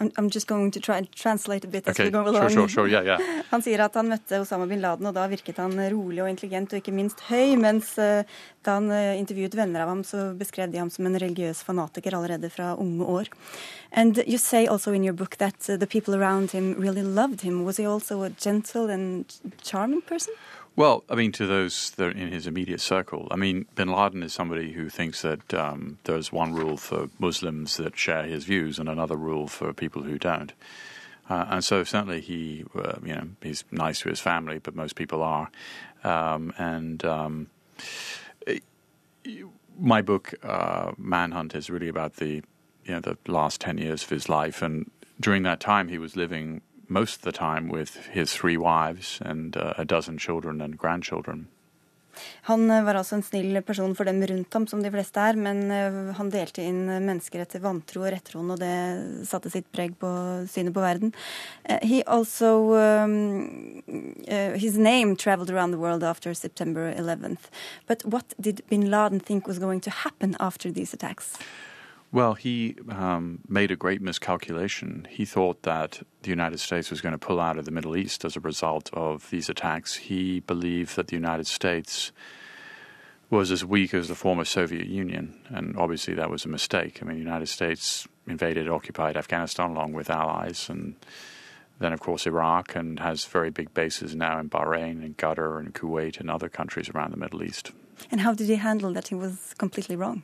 [0.00, 2.04] I'm just going to try and translate a bit as okay.
[2.04, 2.50] we go along.
[2.50, 3.18] Sure, sure, yeah, yeah.
[3.50, 6.72] Han sier at han møtte Osama bin Laden, og da virket han rolig og intelligent,
[6.72, 7.56] og ikke minst høy.
[7.58, 8.22] Mens uh,
[8.66, 12.14] da han uh, intervjuet venner av ham, så beskrev de ham som en religiøs fanatiker
[12.18, 13.32] allerede fra unge år.
[13.90, 17.40] And you say also in your book that uh, the people around him really loved
[17.40, 17.64] him.
[17.64, 19.24] Was he also a gentle and
[19.62, 20.34] charming person?
[20.78, 24.22] Well, I mean, to those that are in his immediate circle, I mean, bin Laden
[24.22, 28.78] is somebody who thinks that um, there's one rule for Muslims that share his views
[28.78, 30.52] and another rule for people who don't.
[31.28, 34.94] Uh, and so certainly he, uh, you know, he's nice to his family, but most
[34.94, 35.50] people are.
[36.04, 37.48] Um, and um,
[38.46, 38.62] it,
[39.80, 42.34] my book, uh, Manhunt, is really about the,
[42.84, 44.88] you know, the last ten years of his life, and
[45.20, 49.56] during that time he was living most of the time with his three wives and
[49.56, 51.48] uh, a dozen children and grandchildren.
[52.48, 55.38] Han eh, var altså en snill person for dem rundt ham, som de fleste er,
[55.38, 59.96] men eh, han delte inn mennesker etter vantro og rettroen, og det satte sitt preg
[60.00, 60.10] på
[60.50, 61.14] synet på verden.
[61.68, 63.82] Uh, he also um,
[64.26, 67.50] uh, His name traveled around the world after September 11th.
[67.86, 71.38] But what did bin Laden think was going to happen after these attacks?
[72.10, 75.06] Well, he um, made a great miscalculation.
[75.10, 78.24] He thought that the United States was going to pull out of the Middle East
[78.24, 79.94] as a result of these attacks.
[79.94, 82.12] He believed that the United States
[83.28, 87.00] was as weak as the former Soviet Union, and obviously that was a mistake.
[87.02, 90.94] I mean, the United States invaded, occupied Afghanistan along with allies, and
[91.78, 95.74] then, of course, Iraq, and has very big bases now in Bahrain and Qatar and
[95.74, 97.72] Kuwait and other countries around the Middle East.
[98.10, 100.22] And how did he handle that he was completely wrong?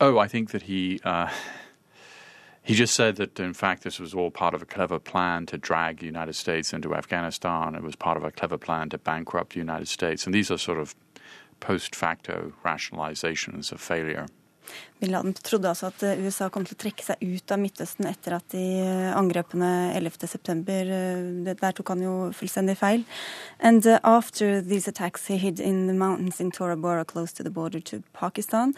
[0.00, 1.30] Oh, I think that he uh,
[2.62, 5.58] he just said that in fact this was all part of a clever plan to
[5.58, 7.74] drag the United States into Afghanistan.
[7.74, 10.58] It was part of a clever plan to bankrupt the United States, and these are
[10.58, 10.94] sort of
[11.60, 14.26] post facto rationalizations of failure.
[15.00, 18.08] Bin Laden trodde altså at eh, USA kom til å trekke seg ut av Midtøsten
[18.10, 20.30] etter at de eh, angrepene 11.9.
[20.30, 20.92] september,
[21.50, 23.04] der tok han jo fullstendig feil.
[23.60, 27.50] And after these attacks he hid in the mountains in Tora Bora close to the
[27.50, 28.74] border to Pakistan.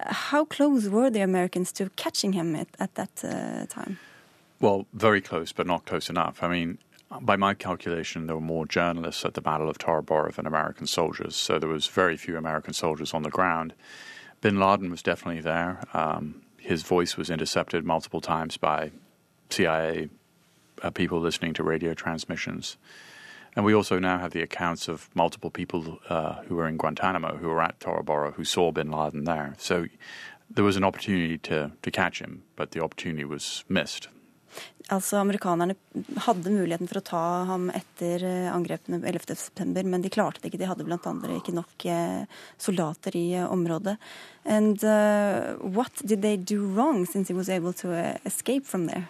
[0.00, 3.98] How close were the Americans to catching him at, at that uh, time?
[4.60, 6.42] Well, very close, but not close enough.
[6.42, 6.78] I mean,
[7.20, 10.86] by my calculation, there were more journalists at the Battle of Tora Bora than American
[10.86, 13.74] soldiers, so there was very few American soldiers on the ground.
[14.44, 15.80] Bin Laden was definitely there.
[15.94, 18.90] Um, his voice was intercepted multiple times by
[19.48, 20.10] CIA
[20.82, 22.76] uh, people listening to radio transmissions.
[23.56, 27.38] And we also now have the accounts of multiple people uh, who were in Guantanamo,
[27.38, 29.54] who were at Tora Bora, who saw bin Laden there.
[29.56, 29.86] So
[30.50, 34.08] there was an opportunity to, to catch him, but the opportunity was missed.
[34.92, 35.74] Altså, Amerikanerne
[36.26, 40.60] hadde muligheten for å ta ham etter eh, angrepene 11.9, men de klarte det ikke.
[40.60, 42.26] De hadde andre ikke nok eh,
[42.60, 43.96] soldater i eh, området.
[44.44, 49.08] And uh, what did they do wrong since he was able to escape from there?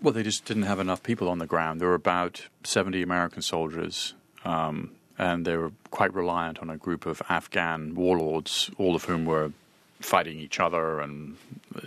[0.00, 1.80] Well, they just didn't have enough people on the ground.
[1.80, 7.04] There were about 70 American soldiers, um, and they were quite reliant on a group
[7.04, 9.52] of Afghan warlords, all of whom were
[10.00, 11.36] fighting each other, and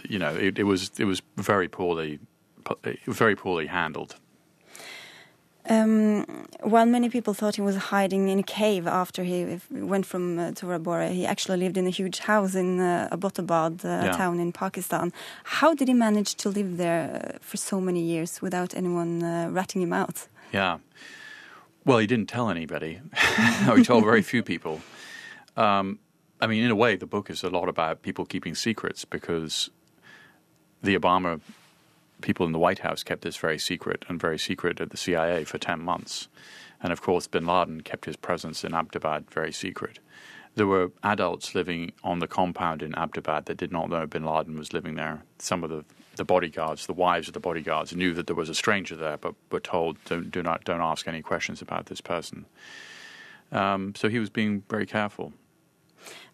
[0.07, 2.19] you know, it, it was it was very poorly
[3.07, 4.15] very poorly handled.
[5.67, 6.25] Um,
[6.61, 10.51] while many people thought he was hiding in a cave after he went from uh,
[10.51, 14.13] Tora Bora, he actually lived in a huge house in uh, Abbottabad, uh, yeah.
[14.13, 15.11] a town in Pakistan.
[15.43, 19.49] How did he manage to live there uh, for so many years without anyone uh,
[19.49, 20.27] ratting him out?
[20.53, 20.77] Yeah.
[21.83, 23.01] Well, he didn't tell anybody.
[23.75, 24.81] he told very few people.
[25.57, 25.99] Um,
[26.41, 29.71] I mean, in a way, the book is a lot about people keeping secrets because
[30.83, 31.39] the Obama
[32.25, 35.43] people in the White House kept this very secret and very secret at the CIA
[35.43, 36.27] for 10 months.
[36.81, 39.99] And of course, bin Laden kept his presence in Abdabad very secret.
[40.55, 44.57] There were adults living on the compound in Abdabad that did not know bin Laden
[44.57, 45.21] was living there.
[45.37, 45.85] Some of the,
[46.15, 49.35] the bodyguards, the wives of the bodyguards, knew that there was a stranger there, but
[49.51, 52.45] were told, don't, do not, don't ask any questions about this person.
[53.51, 55.31] Um, so he was being very careful.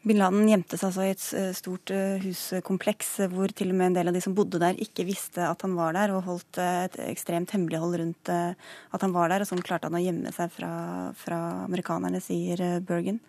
[0.01, 3.77] Bin Laden gjemte seg altså i et eh, stort eh, huskompleks eh, hvor til og
[3.77, 6.25] med en del av de som bodde der, ikke visste at han var der, og
[6.25, 9.43] holdt et ekstremt hemmelighold rundt at han var der.
[9.43, 10.71] Og sånn klarte han å gjemme seg fra,
[11.17, 13.21] fra amerikanerne, sier Bergen.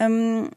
[0.00, 0.52] Um,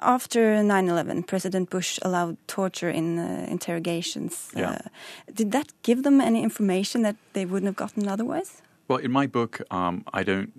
[0.00, 4.48] after 9-11, President Bush allowed torture in uh, interrogations.
[4.56, 4.70] Yeah.
[4.70, 8.62] Uh, did that give them any information that they wouldn't have gotten otherwise?
[8.88, 10.50] Well, in my book, um, I don't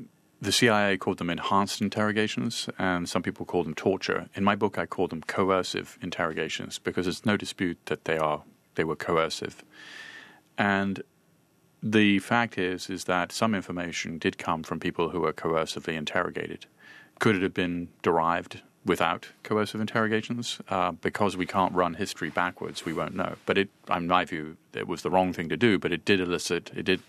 [0.41, 4.27] the CIA called them enhanced interrogations, and some people call them torture.
[4.33, 8.41] In my book, I call them coercive interrogations because there's no dispute that they are
[8.75, 9.63] they were coercive.
[10.57, 11.03] And
[11.83, 16.65] the fact is is that some information did come from people who were coercively interrogated.
[17.19, 20.59] Could it have been derived without coercive interrogations?
[20.69, 23.35] Uh, because we can't run history backwards, we won't know.
[23.45, 25.77] But it, in my view, it was the wrong thing to do.
[25.77, 27.01] But it did elicit, it did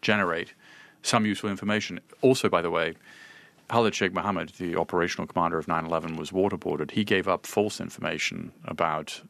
[0.00, 0.54] generate
[1.02, 2.00] some useful information.
[2.20, 2.94] Also, by the way,
[3.68, 6.92] Khalid Sheikh Mohammed, the operational commander of 9 11, was waterboarded.
[6.92, 9.20] He gave up false information about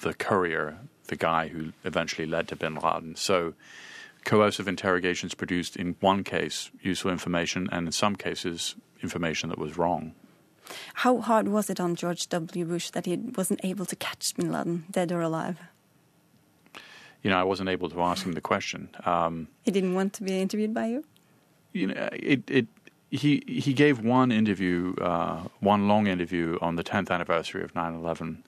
[0.00, 3.14] the courier, the guy who eventually led to bin Laden.
[3.16, 3.54] So,
[4.24, 9.78] coercive interrogations produced, in one case, useful information, and in some cases, information that was
[9.78, 10.14] wrong.
[10.94, 12.64] How hard was it on George W.
[12.64, 15.58] Bush that he wasn't able to catch bin Laden, dead or alive?
[17.26, 18.88] You know, I wasn't able to ask him the question.
[19.04, 21.04] Um, he didn't want to be interviewed by you.
[21.72, 22.66] You know, it, it
[23.10, 28.44] he he gave one interview, uh, one long interview on the 10th anniversary of 9/11.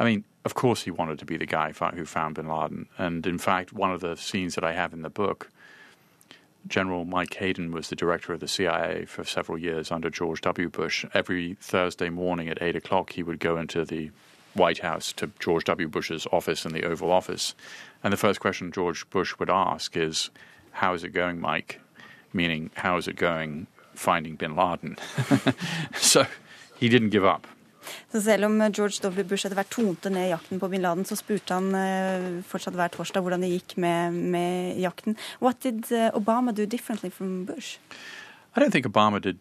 [0.00, 3.24] I mean, of course, he wanted to be the guy who found Bin Laden, and
[3.28, 5.50] in fact, one of the scenes that I have in the book.
[6.66, 10.68] General Mike Hayden was the director of the CIA for several years under George W.
[10.68, 11.04] Bush.
[11.14, 14.10] Every Thursday morning at 8 o'clock, he would go into the
[14.54, 15.88] White House to George W.
[15.88, 17.54] Bush's office in the Oval Office.
[18.02, 20.30] And the first question George Bush would ask is,
[20.72, 21.80] How is it going, Mike?
[22.32, 24.96] Meaning, how is it going finding bin Laden?
[25.94, 26.26] so
[26.76, 27.46] he didn't give up.
[28.12, 29.24] Så selv om George W.
[29.28, 32.92] Bush etter hvert tonte ned jakten på bin Laden, så spurte han uh, fortsatt hver
[32.94, 35.18] torsdag hvordan det gikk med, med jakten.
[35.42, 37.78] What did uh, Obama do differently from Bush?
[38.56, 39.38] I don't think Obama did,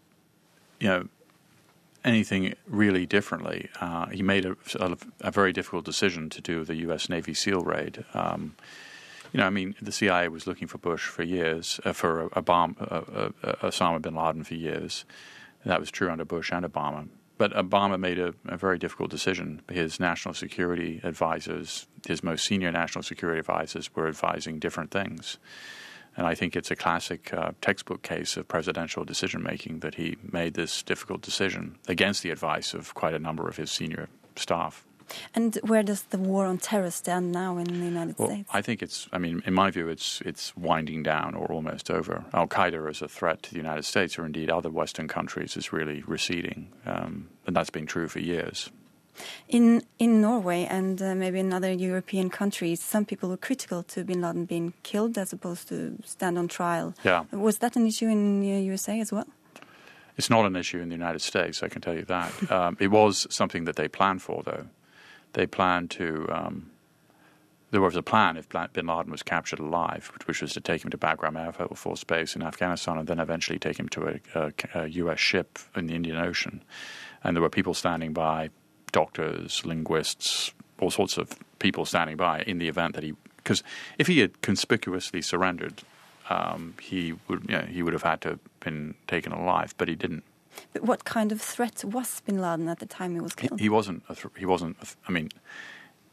[0.82, 1.08] you know,
[2.04, 3.70] anything really differently.
[3.80, 7.10] Uh, he made a, a, a, very difficult decision to do the U.S.
[7.10, 8.04] Navy SEAL raid.
[8.14, 8.56] Um,
[9.32, 12.80] you know, I mean, the CIA was looking for Bush for years, uh, for Obama,
[12.82, 15.06] uh, uh, Osama bin Laden for years.
[15.66, 17.08] That was true under Bush and Obama.
[17.38, 19.62] But Obama made a, a, very difficult decision.
[19.72, 25.40] His national security advisors, his most senior national security advisors, were advising different things.
[26.16, 30.18] And I think it's a classic uh, textbook case of presidential decision making that he
[30.32, 34.86] made this difficult decision against the advice of quite a number of his senior staff.
[35.36, 38.50] And where does the war on terror stand now in the United well, States?
[38.54, 42.24] I think it's, I mean, in my view, it's, it's winding down or almost over.
[42.34, 45.74] Al Qaeda as a threat to the United States or indeed other Western countries is
[45.74, 46.70] really receding.
[46.86, 48.72] Um, and that's been true for years.
[49.48, 54.04] In in Norway and uh, maybe in other European countries, some people were critical to
[54.04, 56.94] Bin Laden being killed as opposed to stand on trial.
[57.04, 57.26] Yeah.
[57.32, 59.28] Was that an issue in the USA as well?
[60.18, 62.32] It's not an issue in the United States, I can tell you that.
[62.52, 64.68] um, it was something that they planned for, though.
[65.34, 66.28] They planned to.
[66.30, 66.70] Um,
[67.72, 70.92] there was a plan if bin Laden was captured alive, which was to take him
[70.92, 74.54] to Bagram Air Force Base in Afghanistan and then eventually take him to a, a,
[74.76, 75.20] a U.S.
[75.20, 76.64] ship in the Indian Ocean.
[77.24, 78.52] And there were people standing by
[78.94, 83.14] doctors, linguists, all sorts of people standing by in the event that he.
[83.36, 83.62] Because
[83.98, 85.82] if he had conspicuously surrendered,
[86.30, 89.90] um, he would you know, he would have had to have been taken alive, but
[89.90, 90.24] he didn't.
[90.72, 93.60] But what kind of threat was Bin Laden at the time he was killed?
[93.60, 94.08] He, he wasn't.
[94.08, 94.80] Th- he wasn't.
[94.80, 95.30] Th- I mean,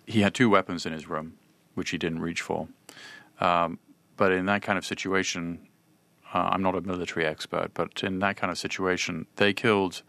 [0.07, 1.35] he had two weapons in his room,
[1.75, 2.67] which he didn't reach for.
[3.41, 3.79] Um,
[4.17, 5.61] but in that kind of situation,
[6.35, 10.03] uh, I'm not a military expert, but in that kind of situation, they killed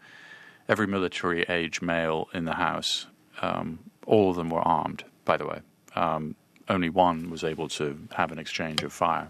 [0.68, 3.06] every military age male in the house.
[3.40, 5.60] Um, all of them were armed, by the way.
[5.94, 6.36] Um,
[6.68, 9.28] only one was able to have an exchange of fire.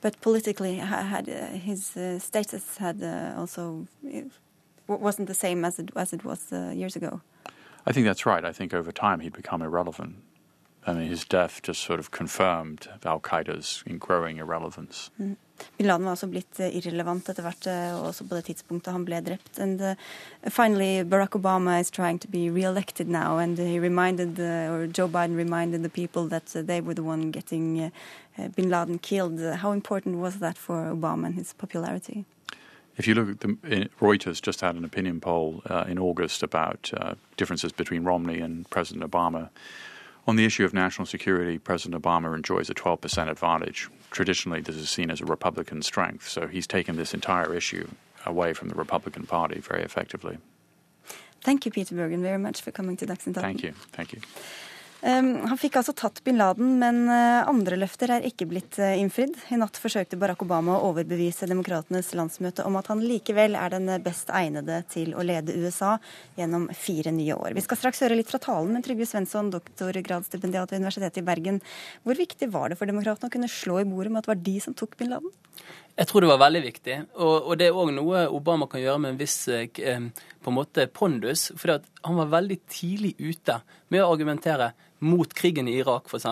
[0.00, 3.86] But politically, had uh, his uh, status had uh, also
[4.86, 7.20] wasn't the same as it as it was uh, years ago.
[7.86, 8.44] I think that's right.
[8.44, 10.16] I think over time he'd become irrelevant.
[10.86, 15.10] I mean, his death just sort of confirmed Al Qaeda's growing irrelevance.
[15.20, 15.36] Mm.
[15.78, 19.04] Bin Laden var altså blitt eh, irrelevant etter hvert, eh, også på det tidspunktet han
[19.06, 19.58] ble drept.
[19.58, 19.94] And uh,
[20.50, 25.08] finally, Barack Obama is trying to be re-elected now, and he reminded, uh, or Joe
[25.08, 27.92] Biden reminded the people that uh, they were the one getting
[28.56, 29.38] Bin Laden killed.
[29.38, 32.24] How important was that for Obama and his popularity?
[32.96, 36.92] If you look at the Reuters just had an opinion poll in August about
[37.36, 39.50] differences between Romney and President Obama.
[40.26, 43.90] On the issue of national security, President Obama enjoys a 12% advantage.
[44.10, 47.88] Traditionally, this is seen as a Republican strength, so he's taken this entire issue
[48.24, 50.38] away from the Republican Party very effectively.
[51.42, 53.72] Thank you, Peter Bergen, very much for coming to Dagsnytt Thank you.
[53.92, 54.20] Thank you.
[55.04, 58.94] Ehm, han fikk altså tatt bin Laden, men eh, andre løfter er ikke blitt eh,
[58.96, 59.34] innfridd.
[59.52, 63.90] I natt forsøkte Barack Obama å overbevise Demokratenes landsmøte om at han likevel er den
[64.04, 65.98] best egnede til å lede USA
[66.38, 67.52] gjennom fire nye år.
[67.52, 71.60] Vi skal straks høre litt fra talen, men Trygve Svensson, doktorgradsstipendiat ved Universitetet i Bergen.
[72.06, 74.44] Hvor viktig var det for Demokratene å kunne slå i bordet med at det var
[74.48, 75.36] de som tok bin Laden?
[75.94, 76.96] Jeg tror det var veldig viktig.
[77.20, 80.56] Og, og det er òg noe Obama kan gjøre med en viss eh, på en
[80.56, 81.50] måte pondus.
[81.60, 83.60] For han var veldig tidlig ute
[83.92, 84.72] med å argumentere
[85.04, 86.26] mot krigen i Irak, f.eks.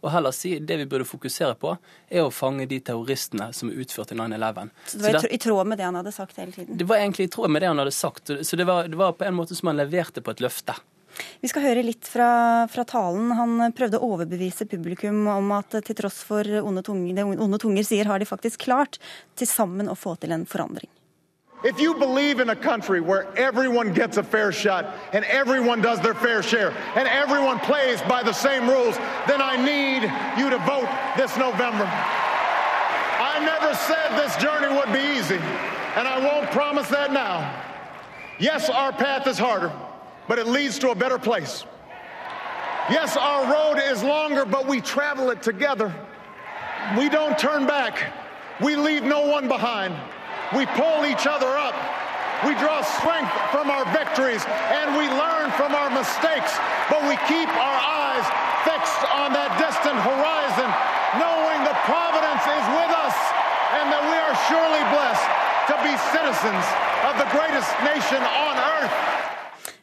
[0.00, 1.74] Og heller si det vi burde fokusere på,
[2.08, 4.70] er å fange de terroristene som utførte 9-11.
[4.86, 6.78] Så det var i tråd med det han hadde sagt hele tiden?
[6.80, 8.32] Det var egentlig i tråd med det han hadde sagt.
[8.40, 10.76] Så det var, det var på en måte som han leverte på et løfte.
[11.40, 12.30] Vi skal høre litt fra,
[12.70, 13.32] fra, talen.
[13.36, 17.84] Han prøvde å overbevise publikum om at til tross for onde tunger, det onde tunger
[17.84, 19.00] sier, har de faktisk klart
[19.36, 20.88] til sammen å få til en forandring.
[21.62, 26.00] If you believe in a country where everyone gets a fair shot and everyone does
[26.00, 28.96] their fair share and everyone plays by the same rules,
[29.26, 30.02] then I need
[30.40, 31.84] you to vote this November.
[31.84, 35.36] I never said this journey would be easy,
[35.96, 37.62] and I won't promise that now.
[38.38, 39.70] Yes, our path is harder,
[40.28, 41.64] but it leads to a better place.
[42.88, 45.94] Yes, our road is longer, but we travel it together.
[46.96, 48.14] We don't turn back.
[48.62, 49.94] We leave no one behind.
[50.56, 51.76] We pull each other up.
[52.42, 54.42] We draw strength from our victories
[54.74, 56.52] and we learn from our mistakes,
[56.90, 58.26] but we keep our eyes
[58.66, 60.68] fixed on that distant horizon,
[61.22, 63.16] knowing that providence is with us
[63.78, 65.28] and that we are surely blessed
[65.70, 66.66] to be citizens
[67.06, 68.96] of the greatest nation on earth.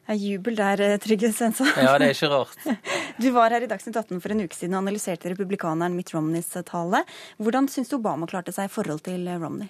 [0.08, 1.68] Jeg jubel der, eh, Trygve Svensson.
[1.76, 2.58] Ja, det er ikke rart.
[3.24, 6.52] Du var her i Dagsnytt 18 for en uke siden og analyserte republikaneren Mitt Romneys
[6.66, 7.04] tale.
[7.42, 9.68] Hvordan syns du Obama klarte seg i forhold til Romney?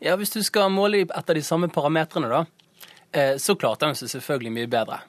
[0.00, 2.44] Ja, Hvis du skal måle etter de samme parametrene, da,
[3.12, 5.00] eh, så klarte han seg selvfølgelig mye bedre.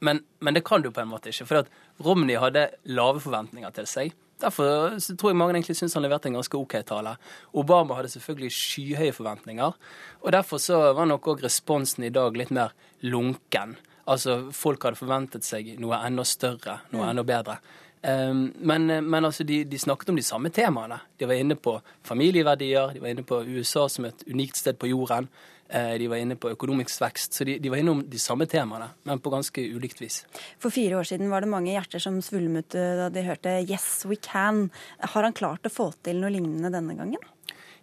[0.00, 1.46] Men, men, det kan du på en måte ikke.
[1.46, 1.66] For
[2.06, 4.14] Romney hadde lave forventninger til seg.
[4.38, 7.16] Derfor tror jeg mange egentlig syns han leverte en ganske OK tale.
[7.52, 9.74] Obama hadde selvfølgelig skyhøye forventninger.
[10.22, 13.74] Og derfor så var nok òg responsen i dag litt mer lunken.
[14.08, 17.10] Altså folk hadde forventet seg noe enda større, noe mm.
[17.10, 17.58] enda bedre.
[18.02, 21.00] Ehm, men, eh, men altså de, de, snakket om de samme temaene.
[21.18, 24.90] De var inne på familieverdier, de var inne på USA som et unikt sted på
[24.90, 25.28] jorden.
[25.68, 27.34] Eh, de var inne på økonomisk vekst.
[27.36, 30.22] Så de, de var innom de samme temaene, men på ganske ulikt vis.
[30.62, 34.06] For fire år siden var det mange hjerter som svulmet eh, da de hørte 'Yes,
[34.06, 34.70] we can'.
[35.00, 37.20] Har han klart å få til noe lignende denne gangen?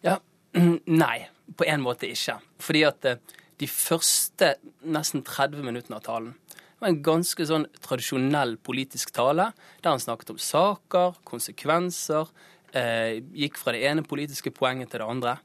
[0.02, 0.20] Ja,
[1.04, 2.40] Nei, på en måte ikke.
[2.64, 3.06] Fordi at
[3.60, 6.34] de første nesten 30 minuttene av talen
[6.76, 9.48] det var en ganske sånn tradisjonell politisk tale,
[9.80, 12.28] der han snakket om saker, konsekvenser,
[12.74, 15.38] eh, gikk fra det ene politiske poenget til det andre.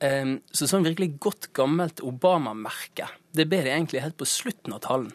[0.00, 4.80] Eh, så sånn virkelig godt gammelt Obama-merke, det ble det egentlig helt på slutten av
[4.80, 5.12] talen.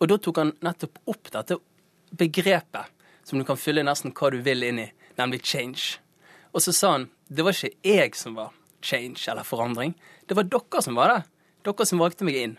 [0.00, 1.60] Og da tok han nettopp opp dette
[2.10, 2.90] begrepet
[3.22, 6.00] som du kan fylle nesten hva du vil inn i, nemlig change.
[6.52, 8.50] Og så sa han det var ikke jeg som var
[8.82, 9.94] change eller forandring,
[10.26, 11.22] det var dere som var det.
[11.64, 12.58] Dere som valgte meg inn.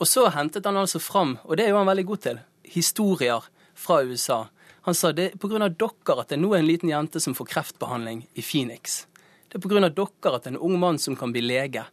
[0.00, 3.46] Og så hentet han altså fram, og det er jo han veldig god til, historier
[3.76, 4.46] fra USA.
[4.88, 5.68] Han sa det er pga.
[5.68, 9.04] dere at det nå er en liten jente som får kreftbehandling i Phoenix.
[9.48, 9.80] Det er pga.
[9.88, 11.84] dere at det er en ung mann som kan bli lege.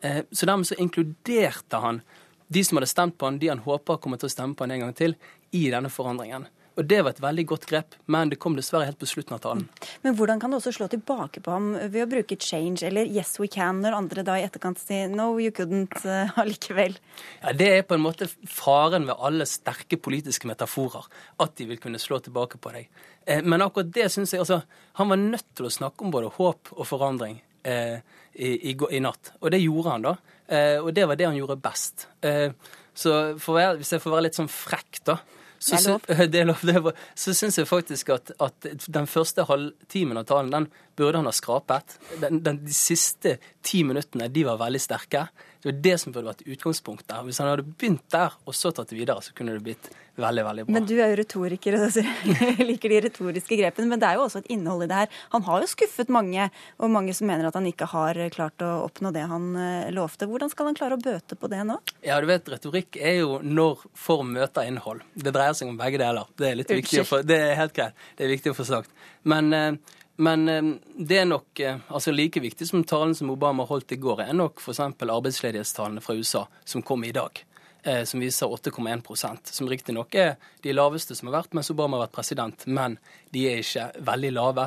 [0.00, 2.00] Eh, så dermed så inkluderte han
[2.48, 4.74] de som hadde stemt på han, de han håper kommer til å stemme på han
[4.74, 5.16] en gang til,
[5.50, 6.46] i denne forandringen.
[6.80, 9.42] Og Det var et veldig godt grep, men det kom dessverre helt på slutten av
[9.44, 9.66] talen.
[10.00, 13.38] Men hvordan kan du også slå tilbake på ham ved å bruke 'change' eller 'yes
[13.38, 16.96] we can', når andre da i etterkant sier 'no you couldn't' uh, allikevel?
[17.42, 21.04] Ja, Det er på en måte faren ved alle sterke politiske metaforer,
[21.38, 22.88] at de vil kunne slå tilbake på deg.
[23.26, 24.62] Eh, men akkurat det syns jeg altså
[24.94, 28.00] Han var nødt til å snakke om både håp og forandring eh,
[28.34, 30.16] i, i, i, natt, og det gjorde han da.
[30.48, 32.08] Eh, og det var det han gjorde best.
[32.22, 32.52] Eh,
[32.94, 35.18] så være, hvis jeg får være litt sånn frekk, da
[35.60, 35.98] så,
[36.32, 36.62] det er lov.
[36.64, 36.96] Det er lov.
[37.14, 41.34] Så syns jeg faktisk at, at, den første halvtimen av talen den burde han ha
[41.36, 41.98] skrapet.
[42.22, 43.36] Den, den, de siste
[43.66, 45.26] ti minuttene de var veldig sterke.
[45.60, 47.16] Det var det som burde vært utgangspunktet.
[47.26, 49.90] Hvis han hadde begynt der og så tatt det videre, så kunne det blitt
[50.20, 50.74] veldig veldig bra.
[50.76, 51.98] Men du er jo retoriker og
[52.70, 53.90] liker de retoriske grepene.
[53.90, 55.20] Men det er jo også et innhold i det her.
[55.34, 56.48] Han har jo skuffet mange,
[56.80, 60.28] og mange som mener at han ikke har klart å oppnå det han eh, lovte.
[60.30, 61.76] Hvordan skal han klare å bøte på det nå?
[62.06, 65.04] Ja, du vet, Retorikk er jo når form møter innhold.
[65.12, 66.28] Det dreier seg om begge deler.
[66.40, 68.08] Det er litt viktig å få, det er helt greit.
[68.16, 68.92] Det er viktig å få sagt.
[69.28, 70.62] Men eh, men eh,
[70.96, 74.36] det er nok eh, altså like viktig som talen som Obama holdt i går, er
[74.36, 74.82] nok f.eks.
[75.00, 77.40] arbeidsledighetstallene fra USA som kom i dag.
[77.82, 82.04] Eh, som viser 8,1% som riktignok er de laveste som har vært mens Obama har
[82.04, 82.66] vært president.
[82.68, 82.98] Men
[83.32, 84.66] de er ikke veldig lave.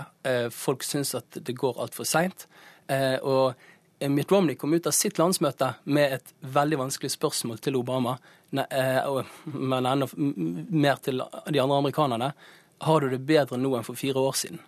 [0.58, 2.48] Folk syns at det går altfor seint.
[3.22, 8.18] Og Mitt Romney kom ut av sitt landsmøte med et veldig vanskelig spørsmål til Obama,
[8.52, 12.34] men enda mer til de andre amerikanerne.
[12.84, 14.64] Har du det bedre nå enn for fire år siden?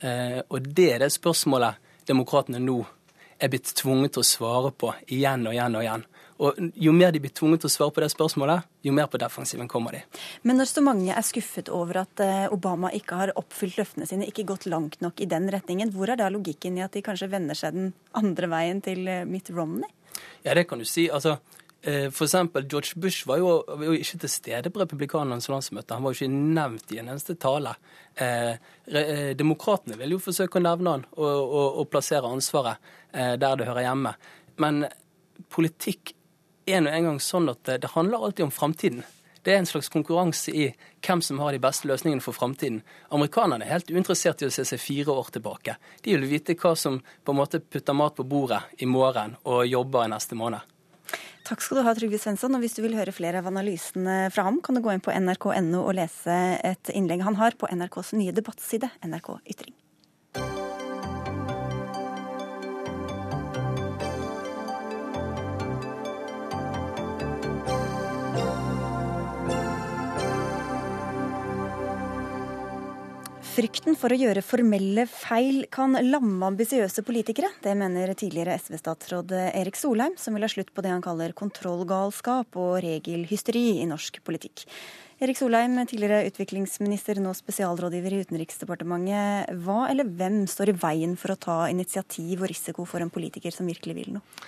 [0.00, 2.78] Eh, og det er det spørsmålet demokratene nå
[3.38, 6.06] er blitt tvunget til å svare på igjen og igjen og igjen.
[6.38, 9.18] Og Jo mer de blir tvunget til å svare på det spørsmålet, jo mer på
[9.18, 10.02] defensiven kommer de.
[10.46, 14.28] Men når så mange er skuffet over at eh, Obama ikke har oppfylt løftene sine,
[14.30, 17.30] ikke gått langt nok i den retningen, hvor er da logikken i at de kanskje
[17.32, 19.90] vender seg den andre veien til eh, Mitt Romney?
[20.46, 21.08] Ja, det kan du si.
[21.10, 21.40] Altså,
[21.82, 25.94] Eh, for eksempel, George Bush var jo, var jo, ikke til stede på republikanernes landsmøte.
[25.94, 27.76] Han var jo ikke nevnt i en eneste tale.
[28.14, 28.54] Eh,
[28.90, 33.60] eh, demokratene vil jo forsøke å nevne han og, og, og plassere ansvaret eh, der
[33.60, 34.16] det hører hjemme.
[34.58, 34.88] Men
[35.54, 36.16] politikk
[36.68, 39.04] er nå engang sånn at det, det handler alltid om framtiden.
[39.46, 40.66] Det er en slags konkurranse i
[41.06, 42.82] hvem som har de beste løsningene for framtiden.
[43.14, 45.78] Amerikanerne er helt uinteressert i å se seg fire år tilbake.
[46.02, 49.62] De vil vite hva som på en måte putter mat på bordet i morgen og
[49.70, 50.77] jobber i neste måned.
[51.48, 52.52] Takk skal du ha, Trygve Svensson.
[52.58, 55.14] Og hvis du vil høre flere av analysene fra ham, kan du gå inn på
[55.16, 59.76] nrk.no og lese et innlegg han har på NRKs nye debattside, NRK Ytring.
[73.58, 77.48] Frykten for å gjøre formelle feil kan lamme ambisiøse politikere.
[77.58, 82.54] Det mener tidligere SV-statsråd Erik Solheim, som vil ha slutt på det han kaller kontrollgalskap
[82.54, 84.62] og regelhysteri i norsk politikk.
[85.18, 89.50] Erik Solheim, tidligere utviklingsminister, nå spesialrådgiver i Utenriksdepartementet.
[89.66, 93.50] Hva eller hvem står i veien for å ta initiativ og risiko for en politiker
[93.56, 94.44] som virkelig vil noe?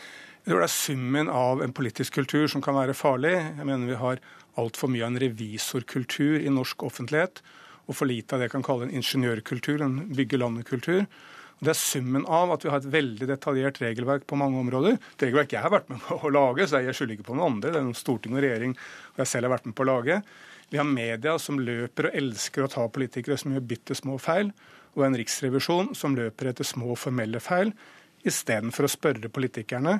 [0.46, 3.34] Det er summen av en politisk kultur som kan være farlig.
[3.42, 4.22] Jeg mener vi har
[4.54, 7.42] altfor mye av en revisorkultur i norsk offentlighet
[7.90, 11.04] og for lite av det jeg kan kalle en ingeniørkultur, en bygge landet-kultur.
[11.60, 14.94] Det er summen av at vi har et veldig detaljert regelverk på mange områder.
[15.18, 17.56] Det regelverk jeg har vært med på å lage, så jeg skylder ikke på noen
[17.56, 17.74] andre.
[17.74, 20.20] Det er noen storting og regjering og jeg selv har vært med på å lage.
[20.70, 24.54] Vi har media som løper og elsker å ta politikere som gjør bitte små feil,
[24.96, 27.74] og en riksrevisjon som løper etter små formelle feil,
[28.26, 29.98] istedenfor å spørre politikerne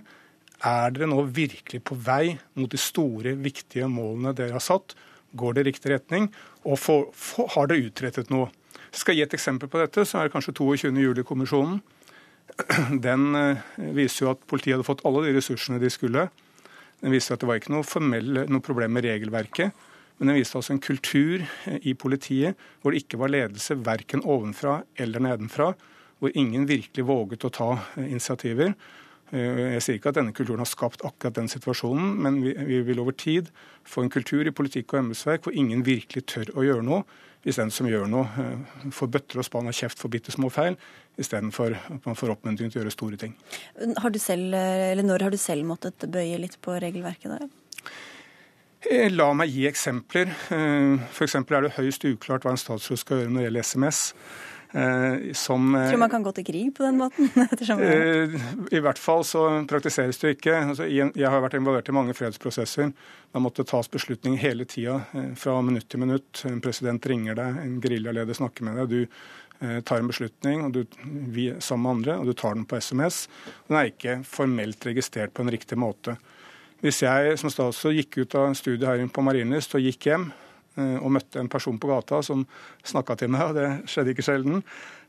[0.66, 4.94] er dere nå virkelig på vei mot de store, viktige målene dere har satt,
[5.38, 6.30] Går det i riktig retning?
[6.64, 8.50] Og for, for, har det utrettet noe?
[8.90, 10.90] Skal jeg gi et eksempel på dette, så er det kanskje 22.
[10.98, 11.78] juli-kommisjonen.
[13.06, 16.26] Den eh, viser jo at politiet hadde fått alle de ressursene de skulle.
[17.00, 19.86] Den viser at det var ikke noe, formell, noe problem med regelverket.
[20.18, 24.24] Men den viste altså en kultur eh, i politiet hvor det ikke var ledelse verken
[24.26, 25.72] ovenfra eller nedenfra.
[26.20, 28.74] Hvor ingen virkelig våget å ta eh, initiativer.
[29.30, 32.80] Eh, jeg sier ikke at denne kulturen har skapt akkurat den situasjonen, men vi, vi
[32.88, 33.50] vil over tid
[33.86, 37.04] få en kultur i politikk og embetsverk hvor ingen virkelig tør å gjøre noe,
[37.46, 40.50] hvis den som gjør noe, eh, får bøtter og spann av kjeft for bitte små
[40.52, 40.78] feil,
[41.20, 43.36] istedenfor at man får oppmuntring til å gjøre store ting.
[44.02, 47.38] Har du selv, eller Når har du selv måttet bøye litt på regelverket?
[47.38, 47.48] da?
[48.90, 50.30] Eh, la meg gi eksempler.
[51.12, 51.34] F.eks.
[51.36, 54.00] er det høyst uklart hva en statsråd skal gjøre når det gjelder SMS.
[54.72, 57.30] Eh, som Tror man kan gå til krig på den måten?
[57.80, 58.34] Eh,
[58.70, 60.54] I hvert fall så praktiseres det ikke.
[60.70, 62.92] Altså, jeg har vært involvert i mange fredsprosesser.
[63.34, 66.44] Da måtte tas beslutninger hele tida, eh, fra minutt til minutt.
[66.48, 68.90] En president ringer deg, en geriljaleder snakker med deg.
[68.90, 70.78] Du tar en beslutning og du,
[71.28, 73.26] vi, sammen med andre, og du tar den på SMS.
[73.68, 76.14] Den er ikke formelt registrert på en riktig måte.
[76.80, 80.49] Hvis jeg som statsråd gikk ut av studiet her på Marienlyst og gikk hjem, Eh,
[80.78, 82.44] og møtte en person på gata som
[82.86, 84.62] snakka til meg, og det skjedde ikke sjelden.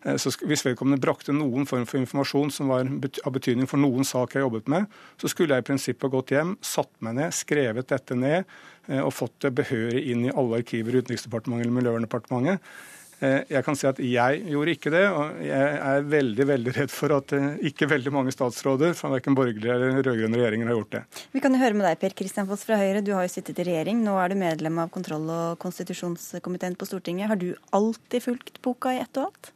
[0.05, 4.07] Eh, så hvis vedkommende brakte noen form for informasjon som var av betydning for noen
[4.07, 4.87] sak jeg jobbet med,
[5.21, 9.13] så skulle jeg i prinsippet gått hjem, satt meg ned, skrevet dette ned eh, og
[9.15, 12.73] fått det behørig inn i alle arkiver i Utenriksdepartementet eller Miljøverndepartementet.
[13.21, 16.93] Eh, jeg kan si at jeg gjorde ikke det, og jeg er veldig veldig redd
[16.93, 20.95] for at eh, ikke veldig mange statsråder fra verken borgerlige eller rød-grønne regjeringer har gjort
[20.95, 21.01] det.
[21.35, 23.03] Vi kan jo høre med deg, Per Kristian Foss fra Høyre.
[23.05, 24.01] Du har jo sittet i regjering.
[24.01, 27.29] Nå er du medlem av kontroll- og konstitusjonskomiteen på Stortinget.
[27.29, 29.53] Har du alltid fulgt boka i ett og alt?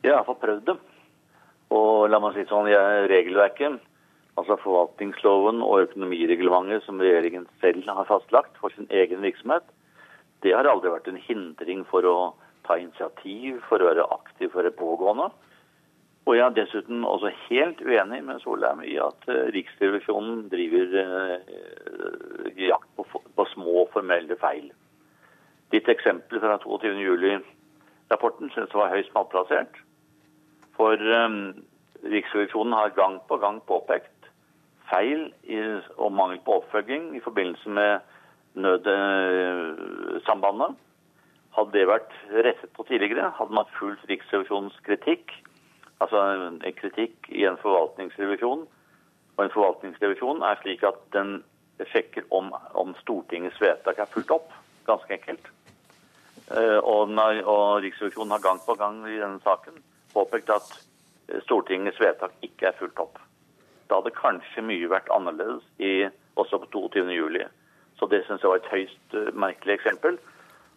[0.00, 0.80] Jeg har iallfall prøvd det.
[1.76, 3.80] Og la meg si sånn, jeg, regelverket,
[4.40, 9.68] altså forvaltningsloven og økonomireglementet som regjeringen selv har fastlagt for sin egen virksomhet,
[10.40, 12.20] det har aldri vært en hindring for å
[12.70, 15.28] ta initiativ, for å være aktiv for det pågående.
[16.28, 21.38] Og jeg er dessuten også helt uenig med Solheim i at uh, Riksrevisjonen driver eh,
[22.68, 24.66] jakt på, på, små formelle feil.
[25.72, 29.74] Ditt eksempel fra 22.07-rapporten syns jeg var høyst malplassert.
[30.76, 31.30] For eh,
[32.14, 34.18] Riksrevisjonen har gang på gang påpekt
[34.90, 35.58] feil i,
[35.96, 37.92] og mangel på oppfølging i forbindelse med
[38.60, 40.70] nødsambandet.
[41.56, 42.12] Hadde det vært
[42.46, 45.32] rettet på tidligere, hadde man fulgt Riksrevisjonens kritikk,
[45.98, 48.66] altså en kritikk i en forvaltningsrevisjon,
[49.36, 51.40] og en forvaltningsrevisjon er slik at den
[51.90, 54.52] sjekker om, om Stortingets vedtak er fulgt opp,
[54.86, 55.50] ganske enkelt.
[56.50, 57.12] Uh, og,
[57.46, 59.76] og Riksrevisjonen har gang på gang i denne saken
[60.10, 60.72] påpekt at
[61.30, 63.20] eh, Stortingets vedtak ikke er fulgt opp.
[63.86, 67.44] Da hadde kanskje mye vært annerledes i, også på 22.07.
[67.98, 70.18] Så det syns jeg var et høyst uh, merkelig eksempel.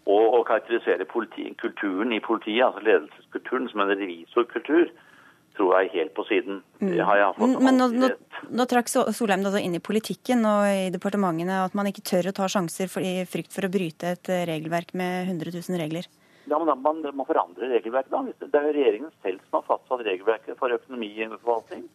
[0.03, 4.89] Og å karakterisere politi, kulturen i politiet, altså ledelseskulturen, som en revisorkultur,
[5.55, 6.59] tror jeg er helt på siden.
[6.81, 7.53] Mm.
[7.63, 8.09] Men nå, nå,
[8.49, 12.35] nå, trakk Solheim det inn i politikken og i departementene at man ikke tør å
[12.35, 16.09] ta sjanser for, i frykt for å bryte et eh, regelverk med 100 000 regler.
[16.49, 18.11] Ja, men da Man må forandre regelverket.
[18.11, 18.47] da.
[18.47, 21.85] Det er jo regjeringen selv som har fastsatt regelverket for økonomiforvaltning.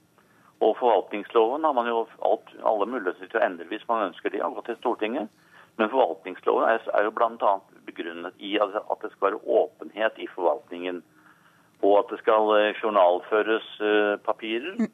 [0.64, 4.40] Og forvaltningsloven har man jo alt, alle muligheter til å endre hvis man ønsker det,
[4.42, 5.28] og gå til Stortinget.
[5.78, 7.52] Men forvaltningsloven er, er jo bl.a.
[7.88, 11.02] begrunnet i at det skal være åpenhet i forvaltningen.
[11.82, 14.74] Og at det skal eh, journalføres uh, papirer.
[14.78, 14.92] Mm.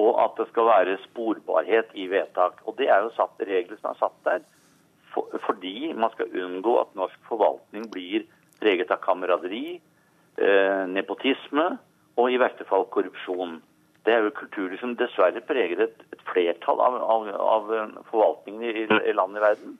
[0.00, 2.62] Og at det skal være sporbarhet i vedtak.
[2.64, 4.44] Og det er jo satt regler som er satt der
[5.12, 8.24] for, fordi man skal unngå at norsk forvaltning blir
[8.62, 9.80] preget av kameraderi,
[10.38, 11.66] eh, nepotisme
[12.16, 13.60] og i verste fall korrupsjon.
[14.06, 18.64] Det er jo kulturer som dessverre preger et, et flertall av, av, av eh, forvaltningen
[18.64, 19.78] i, i landet i verden.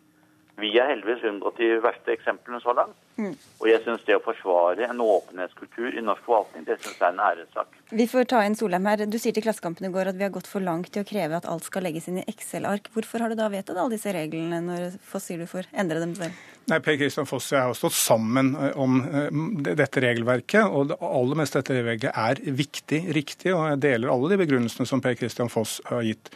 [0.61, 2.97] Vi er heldigvis unngått de verste eksemplene så langt.
[3.17, 3.33] Mm.
[3.61, 7.15] Og jeg syns det å forsvare en åpenhetskultur i norsk forvaltning, det synes jeg er
[7.15, 7.79] en æressak.
[7.93, 9.05] Vi får ta inn Solheim her.
[9.09, 11.39] Du sier til Klassekampen i går at vi har gått for langt i å kreve
[11.41, 12.93] at alt skal legges inn i Excel-ark.
[12.93, 16.15] Hvorfor har du da vedtatt alle disse reglene når Foss sier du får endre dem
[16.21, 16.37] selv?
[16.71, 20.69] Nei, Per Kristian Foss og jeg har stått sammen eh, om eh, dette regelverket.
[20.69, 24.89] Og det aller meste dette regelverket er viktig, riktig, og jeg deler alle de begrunnelsene
[24.89, 26.33] som Per Kristian Foss har gitt.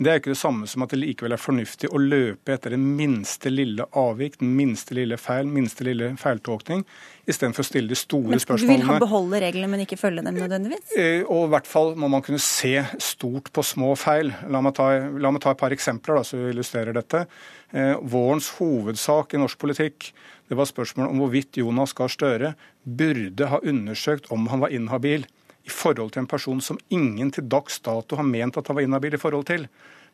[0.00, 2.78] Det er ikke det samme som at det likevel er fornuftig å løpe etter det
[2.80, 6.86] minste lille avvik, den minste lille feil, minste lille feiltolkning,
[7.28, 8.86] istedenfor å stille de store men, spørsmålene.
[8.86, 10.94] Du vil beholde reglene, men ikke følge dem nødvendigvis?
[10.96, 14.32] Eh, og i hvert fall må man kunne se stort på små feil.
[14.48, 14.88] La meg ta,
[15.20, 17.26] la meg ta et par eksempler da, som illustrerer dette.
[17.76, 20.08] Eh, vårens hovedsak i norsk politikk
[20.50, 25.28] det var spørsmålet om hvorvidt Jonas Gahr Støre burde ha undersøkt om han var inhabil
[25.70, 28.86] i forhold til en person som ingen til dags dato har ment at han var
[28.86, 29.68] inhabil i forhold til.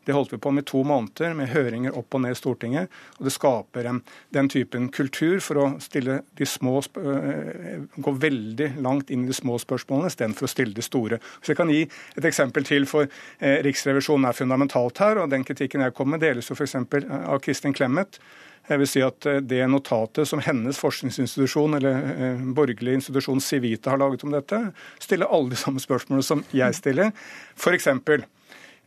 [0.07, 2.93] Det holdt vi på med to måneder, med høringer opp og ned i Stortinget.
[3.19, 4.01] Og det skaper en,
[4.31, 9.35] den typen kultur for å stille de små, øh, gå veldig langt inn i de
[9.35, 11.19] små spørsmålene istedenfor å stille de store.
[11.41, 11.83] Så Jeg kan gi
[12.15, 15.23] et eksempel til, for eh, Riksrevisjonen er fundamentalt her.
[15.23, 16.79] og Den kritikken jeg kommer med, deles jo f.eks.
[16.79, 18.21] av Kristin Clemet
[18.67, 23.93] jeg vil si at eh, Det notatet som hennes forskningsinstitusjon eller eh, borgerlig institusjon Civita
[23.93, 24.59] har laget om dette,
[25.03, 27.13] stiller alle de samme spørsmålene som jeg stiller.
[27.57, 27.87] F.eks.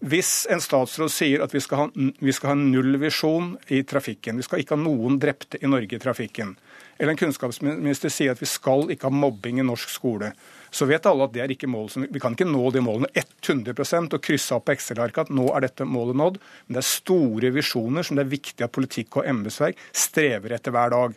[0.00, 4.46] Hvis en statsråd sier at vi skal ha, vi skal ha nullvisjon i trafikken, vi
[4.46, 6.54] skal ikke ha noen drepte i Norge i trafikken,
[6.96, 10.32] eller en kunnskapsminister sier at vi skal ikke ha mobbing i norsk skole,
[10.72, 13.10] så vet alle at det er ikke mål som, Vi kan ikke nå de målene
[13.12, 16.38] 100 og krysse opp på Excel-arket at nå er dette målet nådd.
[16.66, 20.72] Men det er store visjoner som det er viktig at politikk og embetsverk strever etter
[20.72, 21.16] hver dag.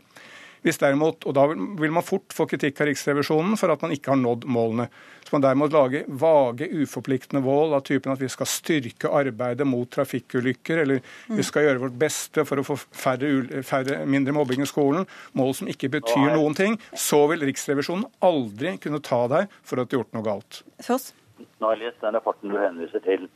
[0.64, 4.14] Hvis derimot, og Da vil man fort få kritikk av Riksrevisjonen for at man ikke
[4.14, 4.88] har nådd målene.
[5.24, 9.89] Så man derimot lager vage, uforpliktende mål av typen at vi skal styrke arbeidet mot
[9.91, 11.43] trafikkulykker, eller vi mm.
[11.43, 15.72] skal gjøre vårt beste for å få færre, færre, mindre mobbing i skolen, mål som
[15.72, 20.03] ikke betyr noen ting, så vil Riksrevisjonen aldri kunne ta deg for at du har
[20.03, 20.64] gjort noe galt.
[20.84, 21.11] Foss?
[21.59, 23.28] Nå har jeg lest den rapporten du henviser til,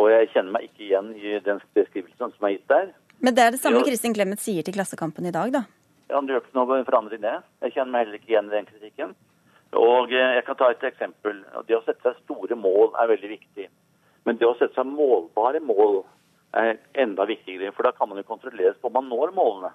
[0.00, 2.92] og jeg kjenner meg ikke igjen i den beskrivelsen som er gitt der.
[3.24, 5.64] Men det er det samme Kristin Clemet sier til Klassekampen i dag, da?
[6.10, 7.38] Ja, det gjør ikke noe forandring det.
[7.64, 9.14] Jeg kjenner meg heller ikke igjen i den kritikken.
[9.74, 11.40] Og eh, Jeg kan ta et eksempel.
[11.68, 13.70] Det å sette seg store mål er veldig viktig.
[14.24, 16.02] Men det å sette seg målbare mål
[16.56, 17.72] er enda viktigere.
[17.74, 19.72] For da kan man jo kontrolleres på om man når målene.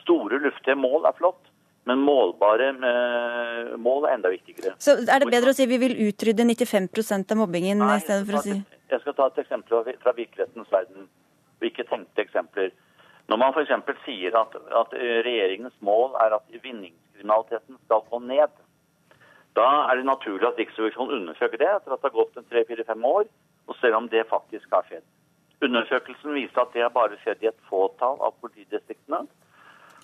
[0.00, 1.50] Store, luftige mål er flott.
[1.88, 4.76] Men målbare eh, mål er enda viktigere.
[4.78, 8.28] Så Er det bedre å si vi vil utrydde 95% av mobbingen Nei, i stedet
[8.28, 11.08] for å si Jeg skal ta et eksempel fra virkelighetens verden.
[11.62, 12.70] Ikke tenkte eksempler.
[13.32, 13.70] Når man f.eks.
[14.04, 14.90] sier at, at,
[15.24, 18.58] regjeringens mål er at vinningskriminaliteten skal gå ned,
[19.56, 23.04] Da er det naturlig at Riksrevisjonen undersøker det etter at det har gått en tre-fire-fem
[23.04, 23.24] år,
[23.68, 25.04] og ser om det faktisk har skjedd.
[25.64, 29.22] Undersøkelsen viser at det har bare skjedd i et fåtall av politidistriktene.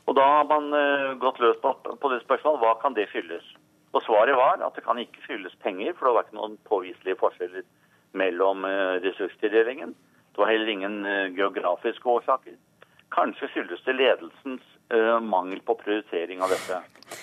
[0.07, 3.45] Og Da har man uh, gått løs på, på det spørsmålet hva kan det skyldes.
[3.93, 7.21] Og Svaret var at det kan ikke skyldes penger, for det var ikke noen påviselige
[7.21, 7.69] forskjeller
[8.17, 9.93] mellom uh, ressurstildelingen.
[10.33, 11.05] Det var heller ingen
[11.37, 12.57] geografiske årsaker.
[13.15, 16.81] Kanskje skyldes det ledelsens uh, mangel på prioritering av dette.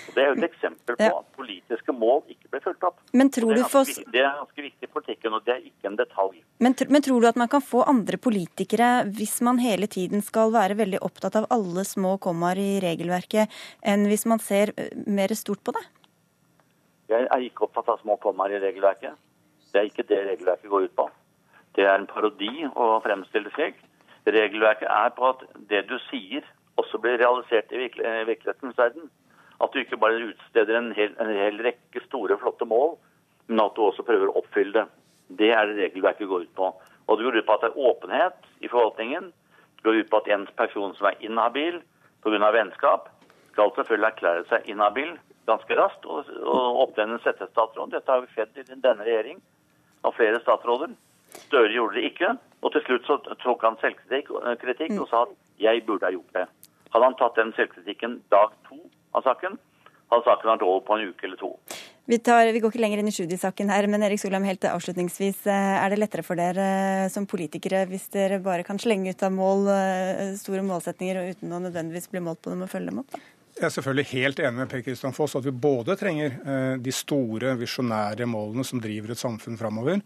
[0.07, 3.01] Og det er jo et eksempel på at politiske mål ikke ble fulgt opp.
[3.13, 3.91] Men tror det, er for...
[4.13, 6.39] det er ganske viktig i politikken, og det er ikke en detalj.
[6.63, 10.53] Men, men, tror du at man kan få andre politikere, hvis man hele tiden skal
[10.55, 13.53] være veldig opptatt av alle små kommaer i regelverket,
[13.85, 14.73] enn hvis man ser
[15.05, 15.85] mer stort på det?
[17.13, 19.13] Jeg er ikke opptatt av små kommaer i regelverket.
[19.69, 21.09] Det er ikke det regelverket går ut på.
[21.75, 23.77] Det er en parodi å fremstille slik.
[24.25, 26.45] Regelverket er på at det du sier,
[26.81, 29.09] også blir realisert i virkelighetens verden.
[29.61, 32.97] At du ikke bare utsteder en hel, en hel rekke store, flotte mål,
[33.47, 34.85] men at du også prøver å oppfylle det.
[35.39, 36.71] Det er det regelverket går ut på.
[37.05, 39.29] Og det går ut på at det er åpenhet i forvaltningen.
[39.77, 41.79] Det går ut på at en person som er inhabil
[42.25, 42.51] pga.
[42.51, 43.09] vennskap,
[43.53, 45.13] skal selvfølgelig erklære seg inhabil
[45.47, 47.93] ganske raskt og, og oppnevne en settestatsråd.
[47.93, 49.39] Dette har jo skjedd i denne regjering
[50.05, 50.91] av flere statsråder.
[51.45, 52.33] Støre gjorde det ikke.
[52.63, 56.33] Og til slutt så tok han selvkritikk eh, og sa at 'jeg burde ha gjort
[56.33, 56.47] det'.
[56.93, 58.79] Hadde han tatt den selvkritikken dag to
[59.13, 59.57] av saken,
[60.11, 61.51] hadde saken vært over på en uke eller to.
[62.05, 65.45] Vi, tar, vi går ikke lenger inn i Tschudi-saken her, men Erik Solheim, helt avslutningsvis.
[65.47, 66.65] Eh, er det lettere for dere
[67.05, 69.69] eh, som politikere hvis dere bare kan slenge ut av mål
[70.37, 73.11] store målsetninger uten å nødvendigvis bli målt på dem og følge dem opp?
[73.11, 73.19] da?
[73.55, 77.55] Jeg er selvfølgelig helt enig med Per Kristian Foss at vi både trenger de store,
[77.55, 80.01] visjonære målene som driver et samfunn framover,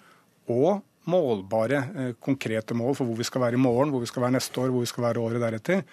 [0.54, 4.28] og målbare, eh, konkrete mål for hvor vi skal være i morgen, hvor vi skal
[4.28, 5.84] være neste år, hvor vi skal være året deretter.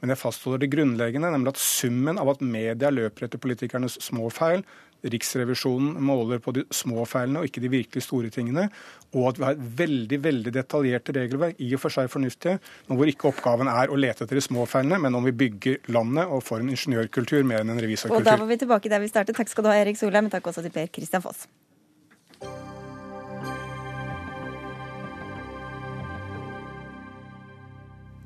[0.00, 4.28] Men jeg fastholder det grunnleggende, nemlig at summen av at media løper etter politikernes små
[4.30, 4.62] feil,
[5.06, 8.64] Riksrevisjonen måler på de små feilene og ikke de virkelig store tingene,
[9.14, 12.58] og at vi har et veldig veldig detaljerte regelverk, i og for seg fornuftige,
[12.88, 15.94] men hvor ikke oppgaven er å lete etter de små feilene, men om vi bygger
[15.94, 18.24] landet og får en ingeniørkultur mer enn en revisorkultur.
[18.24, 19.38] Og da var vi tilbake der vi startet.
[19.38, 21.46] Takk skal du ha, Erik Solheim, men takk også til Per Kristian Foss.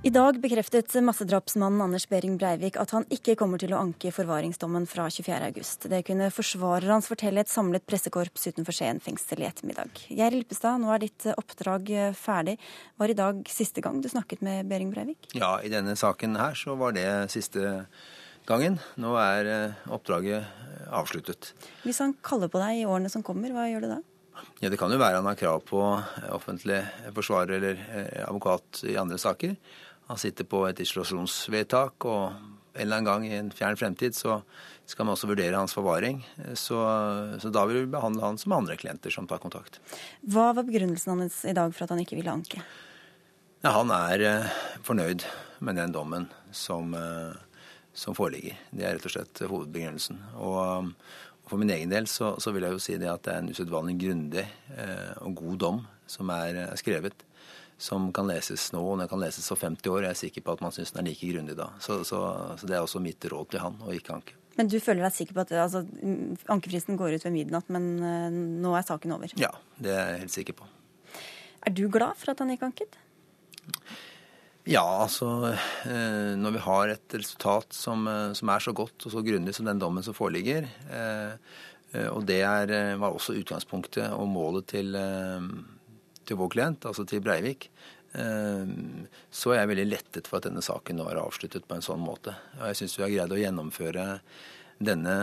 [0.03, 4.89] I dag bekreftet massedrapsmannen Anders Behring Breivik at han ikke kommer til å anke forvaringsdommen
[4.91, 5.87] fra 24.8.
[5.93, 10.03] Det kunne forsvarer hans fortelle et samlet pressekorps utenfor Skien fengsel i ettermiddag.
[10.11, 12.57] Geir Lippestad, nå er ditt oppdrag ferdig.
[12.99, 15.31] Var i dag siste gang du snakket med Behring Breivik?
[15.39, 17.85] Ja, i denne saken her så var det siste
[18.51, 18.81] gangen.
[18.99, 21.53] Nå er eh, oppdraget eh, avsluttet.
[21.87, 24.03] Hvis han kaller på deg i årene som kommer, hva gjør du da?
[24.63, 25.81] Ja, Det kan jo være han har krav på
[26.33, 26.81] offentlig
[27.15, 29.57] forsvarer eller eh, advokat i andre saker.
[30.11, 32.33] Han sitter på et isolasjonsvedtak, og
[32.73, 34.41] en eller annen gang i en fjern fremtid så
[34.89, 36.23] skal man også vurdere hans forvaring.
[36.59, 36.79] Så,
[37.41, 39.79] så, da vil vi behandle han som andre klienter som tar kontakt.
[40.23, 42.63] Hva var begrunnelsen hans i dag for at han ikke ville anke?
[43.63, 45.23] Ja, han er eh, fornøyd
[45.63, 47.37] med den dommen som, eh,
[47.95, 48.57] som, foreligger.
[48.73, 50.19] Det er rett og slett hovedbegrunnelsen.
[50.35, 50.89] Og,
[51.45, 53.45] og for min egen del så, så, vil jeg jo si det at det er
[53.45, 57.23] en usedvanlig grundig eh, og god dom som er, er skrevet
[57.83, 60.07] som kan leses nå, og den kan leses for 50 år.
[60.07, 61.73] Jeg er sikker på at man syns den er like grundig da.
[61.83, 62.21] Så, så,
[62.61, 64.39] så, det er også mitt råd til han, å ikke anke.
[64.59, 65.83] Men du føler deg sikker på at altså,
[66.53, 69.33] ankefristen går ut ved midnatt, men uh, nå er saken over?
[69.41, 69.51] Ja,
[69.83, 70.69] det er jeg helt sikker på.
[71.63, 72.99] Er du glad for at han ikke anket?
[74.69, 79.15] Ja, altså eh, Når vi har et resultat som, eh, som, er så godt og
[79.15, 81.35] så grundig som den dommen som foreligger, eh,
[82.09, 84.95] og det er, var også utgangspunktet og målet til,
[86.29, 87.69] til vår klient, altså til Breivik,
[88.19, 88.73] eh,
[89.31, 92.03] så er jeg veldig lettet for at denne saken nå er avsluttet på en sånn
[92.03, 92.35] måte.
[92.61, 94.07] Og jeg syns vi har greid å gjennomføre
[94.83, 95.17] denne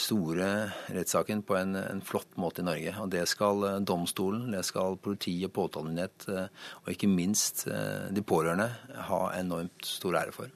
[0.00, 0.46] store
[0.94, 2.94] rettssaken på en, en, flott måte i Norge.
[3.02, 8.70] Og det skal eh, domstolen, det skal politiet, påtalemyndighet eh, og ikke minst de pårørende
[9.08, 10.52] ha enormt stor ære for.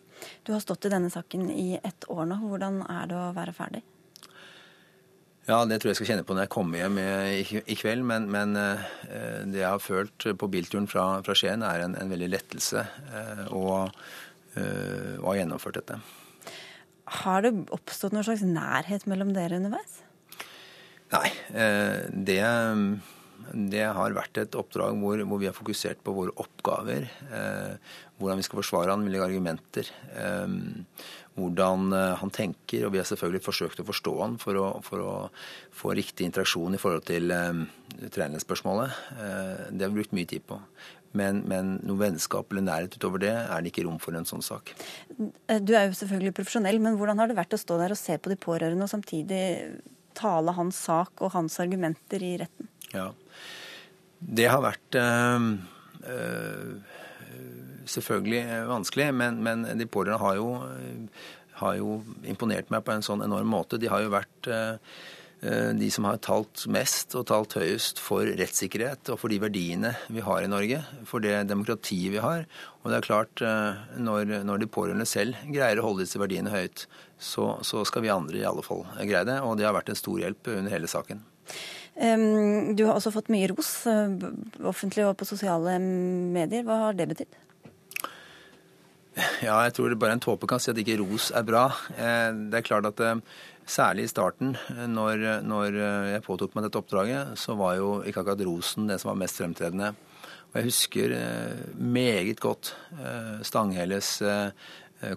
[0.47, 2.41] Du har stått i denne saken i ett år nå.
[2.49, 3.85] Hvordan er det å være ferdig?
[5.47, 8.03] Ja, det tror jeg skal kjenne på når jeg kommer hjem i, kveld.
[8.09, 12.11] Men, men eh, det jeg har følt på bilturen fra, fra Skien, er en, en
[12.11, 16.01] veldig lettelse eh, eh, å ha gjennomført dette.
[17.23, 20.01] Har det oppstått noen slags nærhet mellom dere underveis?
[21.13, 21.29] Nei.
[22.11, 22.41] Det,
[23.71, 27.07] det har vært et oppdrag hvor, hvor, vi har fokusert på våre oppgaver.
[28.19, 29.93] Hvordan vi skal forsvare han, argumenter
[31.37, 32.87] hvordan eh, han tenker.
[32.87, 35.15] Og vi har selvfølgelig forsøkt å forstå han for å, for å
[35.77, 37.67] få riktig interaksjon i forhold til um,
[38.13, 39.01] trenerspørsmålet.
[39.17, 40.61] Uh, det har vi brukt mye tid på.
[41.17, 44.45] Men, men, noe vennskap eller nærhet utover det er det ikke rom for en sånn
[44.45, 44.75] sak.
[45.17, 48.19] Du er jo selvfølgelig profesjonell, men hvordan har det vært å stå der og se
[48.21, 49.45] på de pårørende og samtidig
[50.17, 52.69] tale hans sak og hans argumenter i retten?
[52.93, 53.11] Ja,
[54.21, 55.49] det har vært øh,
[56.13, 56.97] øh,
[57.91, 60.49] selvfølgelig vanskelig, men, men de pårørende har jo,
[61.61, 63.81] har jo, imponert meg på en sånn enorm måte.
[63.81, 64.77] De har jo vært øh,
[65.77, 70.25] de som har talt mest og talt høyest for rettssikkerhet og for de verdiene vi
[70.25, 72.47] har i Norge, for det demokratiet vi har.
[72.83, 73.45] Og det er klart,
[74.01, 76.87] når, når de pårørende selv greier å holde disse verdiene høyt,
[77.19, 79.39] så, så, skal vi andre i alle fall greie det.
[79.45, 81.23] Og det har vært en stor hjelp under hele saken.
[81.97, 84.13] Du har også fått mye ros eh,
[84.69, 86.65] offentlig og på sosiale medier.
[86.67, 87.39] Hva har det betydd?
[89.17, 91.67] Ja, jeg tror det bare en tåpe kan si at ikke ros er bra.
[91.97, 93.23] Eh, det er klart at eh,
[93.65, 94.57] særlig i starten,
[94.93, 95.79] når, når
[96.13, 99.41] jeg påtok meg dette oppdraget, så var jo ikke akkurat rosen det som var mest
[99.41, 99.95] fremtredende.
[100.53, 101.13] Og jeg husker
[101.75, 102.71] meget godt
[103.45, 104.51] Stangheles Eh,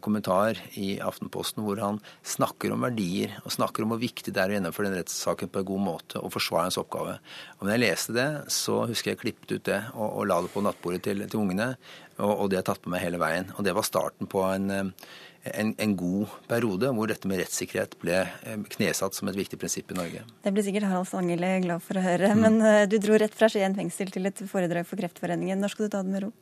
[0.04, 4.52] kommentar i Aftenposten hvor han snakker om verdier og snakker om hvor viktig det er
[4.52, 7.16] å gjennomføre den rettssaken på en god måte og forsvare hans oppgave.
[7.60, 10.52] Og når jeg leste det, så husker jeg klippet ut det og, og la det
[10.54, 11.72] på nattbordet til, til ungene.
[12.20, 13.50] Og, og, det har tatt med meg hele veien.
[13.56, 15.08] Og det var starten på en, eh,
[15.54, 19.94] en, en, god periode hvor dette med rettssikkerhet ble eh, knesatt som et viktig prinsipp
[19.96, 20.26] i Norge.
[20.44, 22.34] Det blir sikkert Harald Sangele glad for å høre.
[22.36, 22.44] Mm.
[22.44, 25.64] Men du dro rett fra Skien fengsel til et foredrag for Kreftforeningen.
[25.64, 26.36] Når skal du ta det med ro?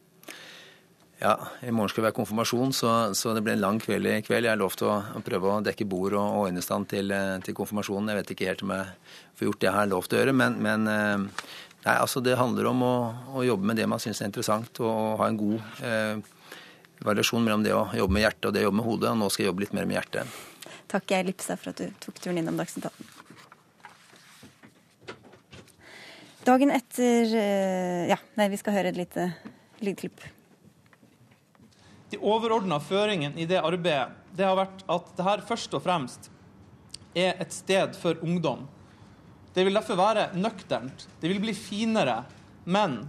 [1.19, 1.33] Ja,
[1.65, 4.45] i morgen skal det være konfirmasjon, så, så, det blir en lang kveld i kveld.
[4.45, 7.55] Jeg har lovt å, å prøve å dekke bord og, og øynestand til, eh, til,
[7.57, 8.11] konfirmasjonen.
[8.13, 8.91] Jeg vet ikke helt om jeg
[9.39, 11.17] får gjort det jeg har lovt å gjøre, men, men eh,
[11.87, 12.93] nei, altså det handler om å,
[13.33, 16.21] å, jobbe med det man syns er interessant, og, ha en god eh,
[17.09, 19.09] variasjon mellom det å jobbe med hjertet og det å jobbe med hodet.
[19.15, 20.39] Og nå skal jeg jobbe litt mer med hjertet.
[20.93, 23.13] Takk, Geir Lipsa, for at du tok turen innom Dagsnytt 18.
[26.45, 29.31] Dagen etter eh, Ja, nei, vi skal høre et lite,
[29.81, 30.33] lite klipp.
[32.09, 36.29] De overordna føringene i det arbeidet det har vært at dette først og fremst
[37.17, 38.67] er et sted for ungdom.
[39.53, 41.07] Det vil derfor være nøkternt.
[41.19, 42.19] Det vil bli finere,
[42.69, 42.99] men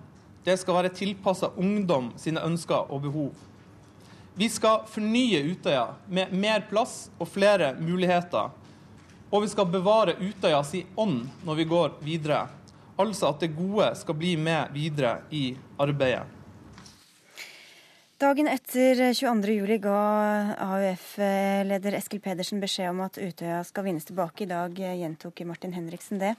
[0.47, 3.35] det skal være tilpassa ungdom sine ønsker og behov.
[4.39, 8.49] Vi skal fornye Utøya med mer plass og flere muligheter.
[9.29, 12.47] Og vi skal bevare Utøya si ånd når vi går videre.
[12.97, 16.38] Altså at det gode skal bli med videre i arbeidet.
[18.19, 19.99] Dagen etter 22.07 ga
[20.59, 24.43] AUF-leder Eskil Pedersen beskjed om at Utøya skal vinnes tilbake.
[24.43, 26.33] I dag gjentok Martin Henriksen det.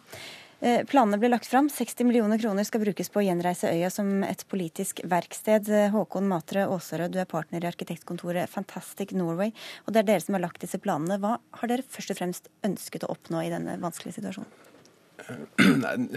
[0.59, 1.69] Eh, planene ble lagt fram.
[1.71, 5.71] 60 millioner kroner skal brukes på å gjenreise øya som et politisk verksted.
[5.95, 9.55] Håkon Matre Aasarød, du er partner i arkitektkontoret Fantastic Norway.
[9.87, 11.15] Og det er dere som har lagt disse planene.
[11.23, 14.68] Hva har dere først og fremst ønsket å oppnå i denne vanskelige situasjonen?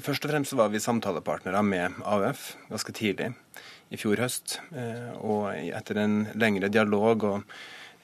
[0.06, 3.32] Først og fremst var vi samtalepartnere med AUF ganske tidlig
[3.92, 4.58] i fjor høst.
[4.72, 7.54] Eh, og etter en lengre dialog og,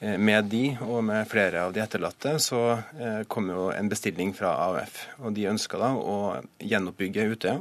[0.01, 4.35] eh, med de og med flere av de etterlatte, så eh, kom jo en bestilling
[4.37, 5.01] fra AUF.
[5.23, 6.19] Og de ønska da å
[6.61, 7.59] gjenoppbygge Utøya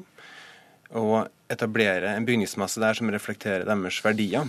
[0.97, 4.47] og etablere en bygningsmasse der som reflekterer deres verdier.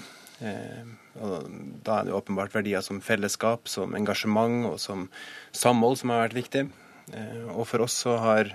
[1.18, 1.48] Og
[1.82, 5.08] da er det åpenbart verdier som fellesskap, som engasjement og som
[5.50, 6.62] samhold som har vært viktig.
[7.54, 8.54] Og for oss så har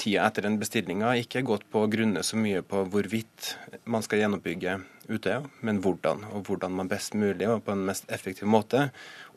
[0.00, 3.54] tida etter den bestillinga ikke gått på å grunne så mye på hvorvidt
[3.90, 4.78] man skal gjenoppbygge
[5.10, 6.22] Utøya, men hvordan.
[6.36, 8.86] Og hvordan man best mulig og på en mest effektiv måte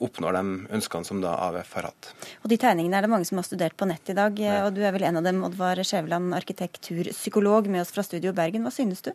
[0.03, 0.43] oppnår de
[0.77, 2.11] ønskene som da AUF har hatt.
[2.43, 4.59] Og De tegningene er det mange som har studert på nett i dag, ja.
[4.67, 8.67] og du er vel en av dem, Oddvar Skjæveland, arkitekturpsykolog med oss fra Studio Bergen.
[8.67, 9.13] Hva synes du?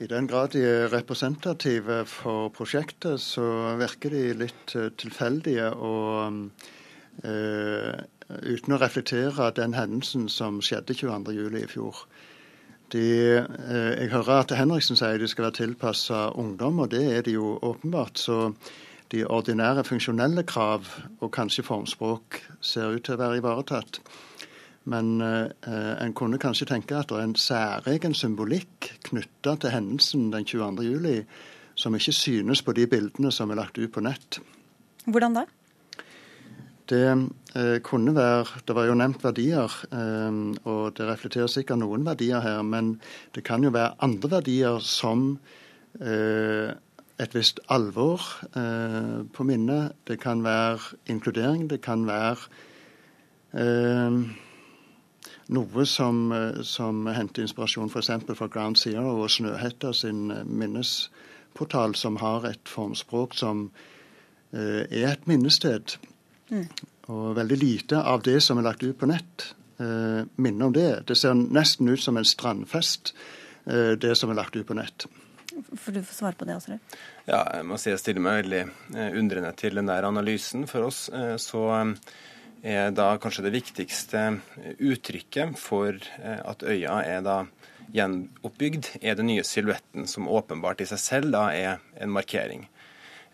[0.00, 6.06] I den grad de er representative for prosjektet, så virker de litt eh, tilfeldige og
[6.24, 6.70] øh,
[7.20, 11.58] uten å reflektere den hendelsen som skjedde 22.07.
[11.60, 12.04] i fjor.
[12.90, 17.22] De, eh, jeg hører at Henriksen sier de skal være tilpassa ungdom, og det er
[17.22, 18.18] de jo åpenbart.
[18.18, 18.54] Så
[19.12, 20.88] de ordinære funksjonelle krav
[21.20, 24.00] og kanskje formspråk ser ut til å være ivaretatt.
[24.90, 30.30] Men eh, en kunne kanskje tenke at det er en særegen symbolikk knytta til hendelsen
[30.34, 31.22] den 22.07,
[31.78, 34.40] som ikke synes på de bildene som er lagt ut på nett.
[35.06, 35.46] Hvordan da?
[36.90, 42.06] Det eh, kunne være Det var jo nevnt verdier, eh, og det reflekterer sikkert noen
[42.06, 43.00] verdier her, men
[43.34, 45.38] det kan jo være andre verdier som
[46.00, 46.74] eh,
[47.20, 48.22] et visst alvor
[49.34, 49.92] på minnet.
[50.08, 51.70] Det kan være inkludering.
[51.70, 52.48] Det kan være
[55.52, 56.32] noe som,
[56.62, 58.10] som henter inspirasjon f.eks.
[58.38, 63.68] fra Ground Zero og Snøhetta sin minnesportal, som har et formspråk som
[64.52, 65.98] er et minnested.
[66.50, 66.66] Mm.
[67.10, 71.06] Og veldig lite av det som er lagt ut på nett, eh, minner om det.
[71.06, 73.14] Det ser nesten ut som en strandfest,
[73.66, 75.06] eh, det som er lagt ut på nett.
[75.50, 76.96] Får du få svare på det også, du?
[77.26, 78.62] Ja, jeg må si jeg stiller meg veldig
[78.94, 80.66] eh, undrende til den der analysen.
[80.70, 81.96] For oss eh, så
[82.62, 84.40] er da kanskje det viktigste
[84.78, 87.38] uttrykket for at øya er da
[87.94, 92.66] gjenoppbygd, er den nye silhuetten, som åpenbart i seg selv da er en markering.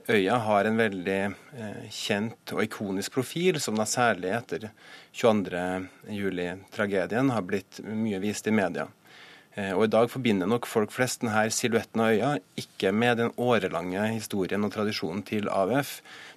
[0.07, 4.68] Øya har en veldig eh, kjent og ikonisk profil, som da særlig etter
[5.18, 8.86] 22.07-tragedien har blitt mye vist i media.
[9.57, 12.30] Eh, og I dag forbinder nok folk flest denne silhuetten av øya
[12.62, 15.90] ikke med den årelange historien og tradisjonen til AUF,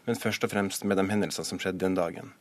[0.07, 2.33] men først og fremst med de hendelsene som skjedde den dagen.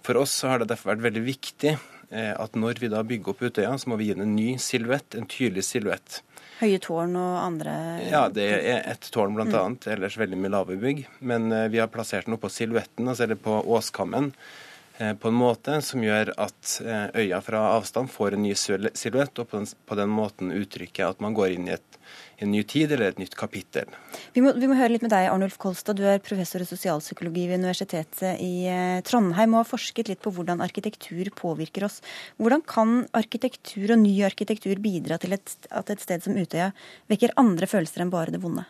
[0.00, 3.44] For oss har det derfor vært veldig viktig eh, at når vi da bygger opp
[3.44, 6.24] Utøya, så må vi gi den en ny silhuett, en tydelig silhuett.
[6.60, 7.74] Høye tårn og andre
[8.10, 9.46] Ja, det er ett tårn bl.a.
[9.48, 9.78] Mm.
[9.94, 11.06] Ellers veldig mye lave bygg.
[11.24, 14.28] Men eh, vi har plassert den oppå silhuetten, altså eller på åskammen,
[14.98, 19.40] eh, på en måte som gjør at eh, øya fra avstand får en ny silhuett,
[19.40, 22.00] og på den, på den måten uttrykker at man går inn i et
[22.40, 23.90] en ny tid eller et nytt kapittel.
[24.32, 25.98] Vi må, vi må, høre litt med deg, Arnulf Kolstad.
[25.98, 30.32] Du er professor i sosialpsykologi ved Universitetet i eh, Trondheim og har forsket litt på
[30.34, 32.00] hvordan arkitektur påvirker oss.
[32.40, 36.70] Hvordan kan arkitektur og ny arkitektur bidra til et, at et sted som Utøya
[37.12, 38.64] vekker andre følelser enn bare det vonde?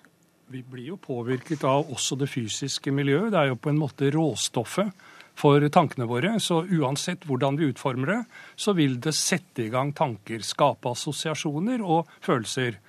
[0.50, 3.30] Vi blir jo påvirket av også det fysiske miljøet.
[3.30, 4.90] Det er jo på en måte råstoffet
[5.38, 6.34] for tankene våre.
[6.42, 8.20] Så uansett hvordan vi utformer det,
[8.58, 12.80] så vil det sette i gang tanker, skape assosiasjoner og følelser.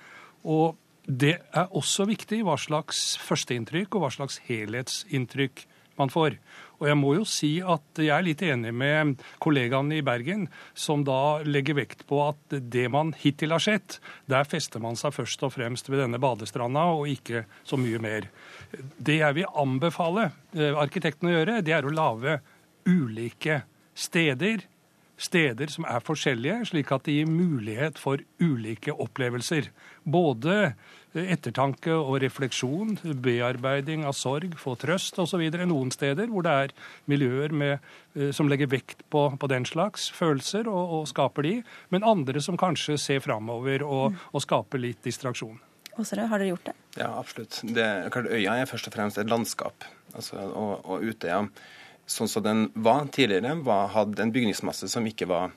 [0.42, 5.64] Og det er også viktig hva slags førsteinntrykk og hva slags helhetsinntrykk
[5.98, 6.36] man får.
[6.80, 11.04] Og jeg må jo si at jeg er litt enig med kollegaene i Bergen, som
[11.06, 15.44] da legger vekt på at det man hittil har sett, der fester man seg først
[15.46, 18.26] og fremst ved denne badestranda, og ikke så mye mer.
[18.98, 22.40] Det jeg vil anbefale eh, arkitektene å gjøre, det er å lage
[22.88, 23.62] ulike
[23.94, 24.66] steder
[25.20, 29.68] steder som er forskjellige, slik at det gir mulighet for ulike opplevelser.
[30.02, 30.74] Både
[31.12, 35.42] ettertanke og refleksjon, bearbeiding av sorg, få trøst osv.
[35.68, 36.74] Noen steder hvor det er
[37.10, 41.58] miljøer med, eh, som legger vekt på, på, den slags følelser og, og, skaper de,
[41.92, 45.60] men andre som kanskje ser framover og, og skaper litt distraksjon.
[46.00, 46.74] Åsere, har dere gjort det?
[46.96, 47.60] Ja, absolutt.
[47.76, 47.84] Det,
[48.32, 49.84] øya er først og fremst et landskap.
[50.16, 51.42] Altså, og, og Utøya
[52.12, 55.50] sånn som den var tidligere, var, hadde en bygningsmasse som ikke var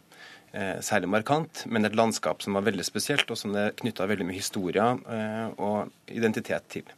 [0.53, 4.27] eh, særlig markant, men et landskap som var veldig spesielt, og som det knytta veldig
[4.29, 6.91] mye historie eh, og identitet til.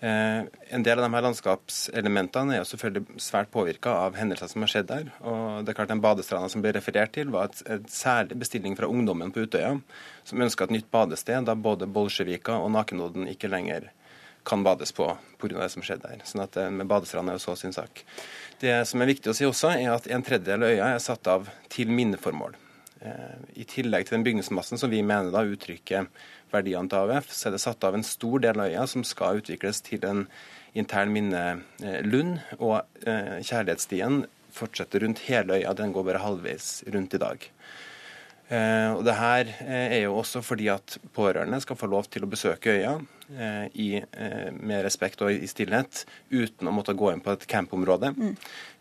[0.00, 0.42] Eh,
[0.76, 4.72] en del av de her landskapselementene er jo selvfølgelig svært påvirka av hendelser som har
[4.72, 5.06] skjedd der.
[5.24, 8.76] og det er klart Den badestranda som ble referert til, var et, et særlig bestilling
[8.76, 9.78] fra ungdommen på Utøya,
[10.24, 13.88] som ønska et nytt badested da både Bolsjevika og Nakenodden ikke lenger
[14.46, 15.08] kan bades på
[15.40, 15.58] pga.
[15.58, 16.22] det som skjedde der.
[16.24, 18.04] Sånn at eh, med badestranda er jo så sin sak.
[18.62, 21.26] Det som er viktig å si også, er at en tredjedel av øya er satt
[21.30, 22.56] av til minneformål.
[23.00, 26.06] Eh, I tillegg til den bygningsmassen som vi mener da uttrykker
[26.54, 29.42] verdiene til AUF, så er det satt av en stor del av øya som skal
[29.42, 30.24] utvikles til en
[30.76, 32.38] intern minnelund.
[32.60, 34.24] Og eh, kjærlighetsstien
[34.56, 37.50] fortsetter rundt hele øya, den går bare halvveis rundt i dag.
[38.46, 42.30] Eh, og det her er jo også fordi at pårørende skal få lov til å
[42.30, 47.22] besøke øya Eh, i, eh, med respekt og i stillhet, uten å måtte gå inn
[47.24, 48.12] på et campområde.
[48.14, 48.36] Mm.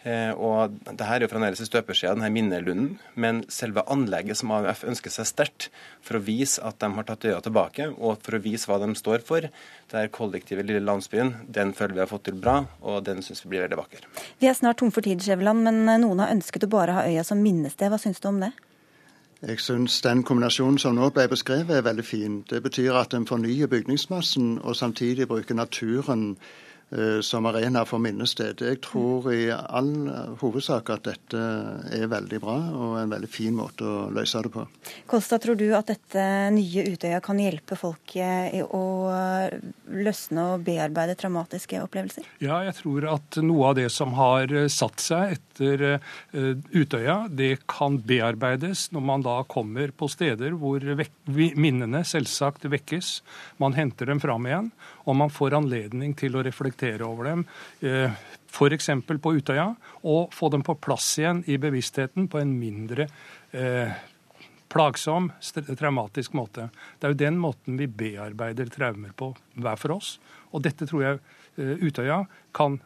[0.06, 4.54] Eh, og det her er jo fremdeles i støpeskjea, denne minnelunden, men selve anlegget som
[4.54, 5.68] AUF ønsker seg sterkt
[6.06, 8.92] for å vise at de har tatt øya tilbake, og for å vise hva de
[8.94, 9.50] står for,
[9.90, 13.42] det er kollektivet lille landsbyen, den føler vi har fått til bra, og den syns
[13.42, 14.06] vi blir veldig vakker.
[14.38, 17.26] Vi er snart tom for tid, Skjæveland, men noen har ønsket å bare ha øya
[17.26, 17.90] som minnested.
[17.90, 18.54] Hva syns du om det?
[19.48, 22.40] Jeg syns den kombinasjonen som nå ble beskrevet, er veldig fin.
[22.50, 26.38] Det betyr at en fornyer bygningsmassen og samtidig bruker naturen
[27.26, 28.62] som arena for minnested.
[28.62, 29.90] Jeg tror i all
[30.40, 31.42] hovedsak at dette
[31.98, 34.64] er veldig bra og en veldig fin måte å løse det på.
[35.10, 38.84] Kolstad, tror du at dette nye Utøya kan hjelpe folk i å
[39.92, 42.28] løsne og bearbeide traumatiske opplevelser?
[42.44, 47.66] Ja, jeg tror at noe av det som har satt seg etter eh, Utøya, det
[47.72, 50.84] kan bearbeides når man da kommer på steder hvor
[51.56, 53.20] minnene selvsagt vekkes.
[53.62, 54.72] Man henter dem fram igjen
[55.06, 57.46] og man får anledning til å reflektere over dem.
[57.86, 58.12] Eh,
[58.56, 58.90] F.eks.
[59.22, 59.68] på Utøya,
[60.08, 63.08] og få dem på plass igjen i bevisstheten på en mindre
[63.52, 63.94] eh,
[64.72, 65.30] plagsom,
[65.78, 66.70] traumatisk måte.
[67.00, 70.16] Det er jo den måten vi bearbeider traumer på hver for oss.
[70.52, 71.22] Og dette tror jeg
[71.62, 72.24] eh, Utøya
[72.56, 72.80] kan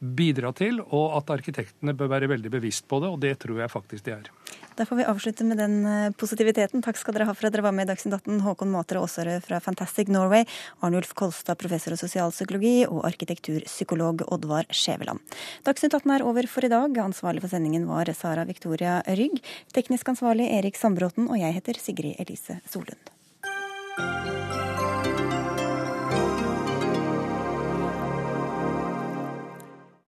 [0.00, 3.72] bidra til, og at arkitektene bør være veldig bevisst på det, og det tror jeg
[3.72, 4.32] faktisk de er.
[4.76, 6.82] Da får vi avslutte med den eh, positiviteten.
[6.84, 8.42] Takk skal dere ha for at dere var med i Dagsnytt 18.
[8.44, 10.44] Håkon Matre Aasare fra Fantastic Norway,
[10.84, 15.24] Arnulf Kolstad, professor i sosialpsykologi, og arkitekturpsykolog Oddvar Skjæveland.
[15.64, 17.00] Dagsnytt 18 er over for i dag.
[17.06, 19.40] Ansvarlig for sendingen var Sara Victoria Rygg.
[19.72, 23.12] Teknisk ansvarlig Erik Sandbråten, og jeg heter Sigrid Elise Solund.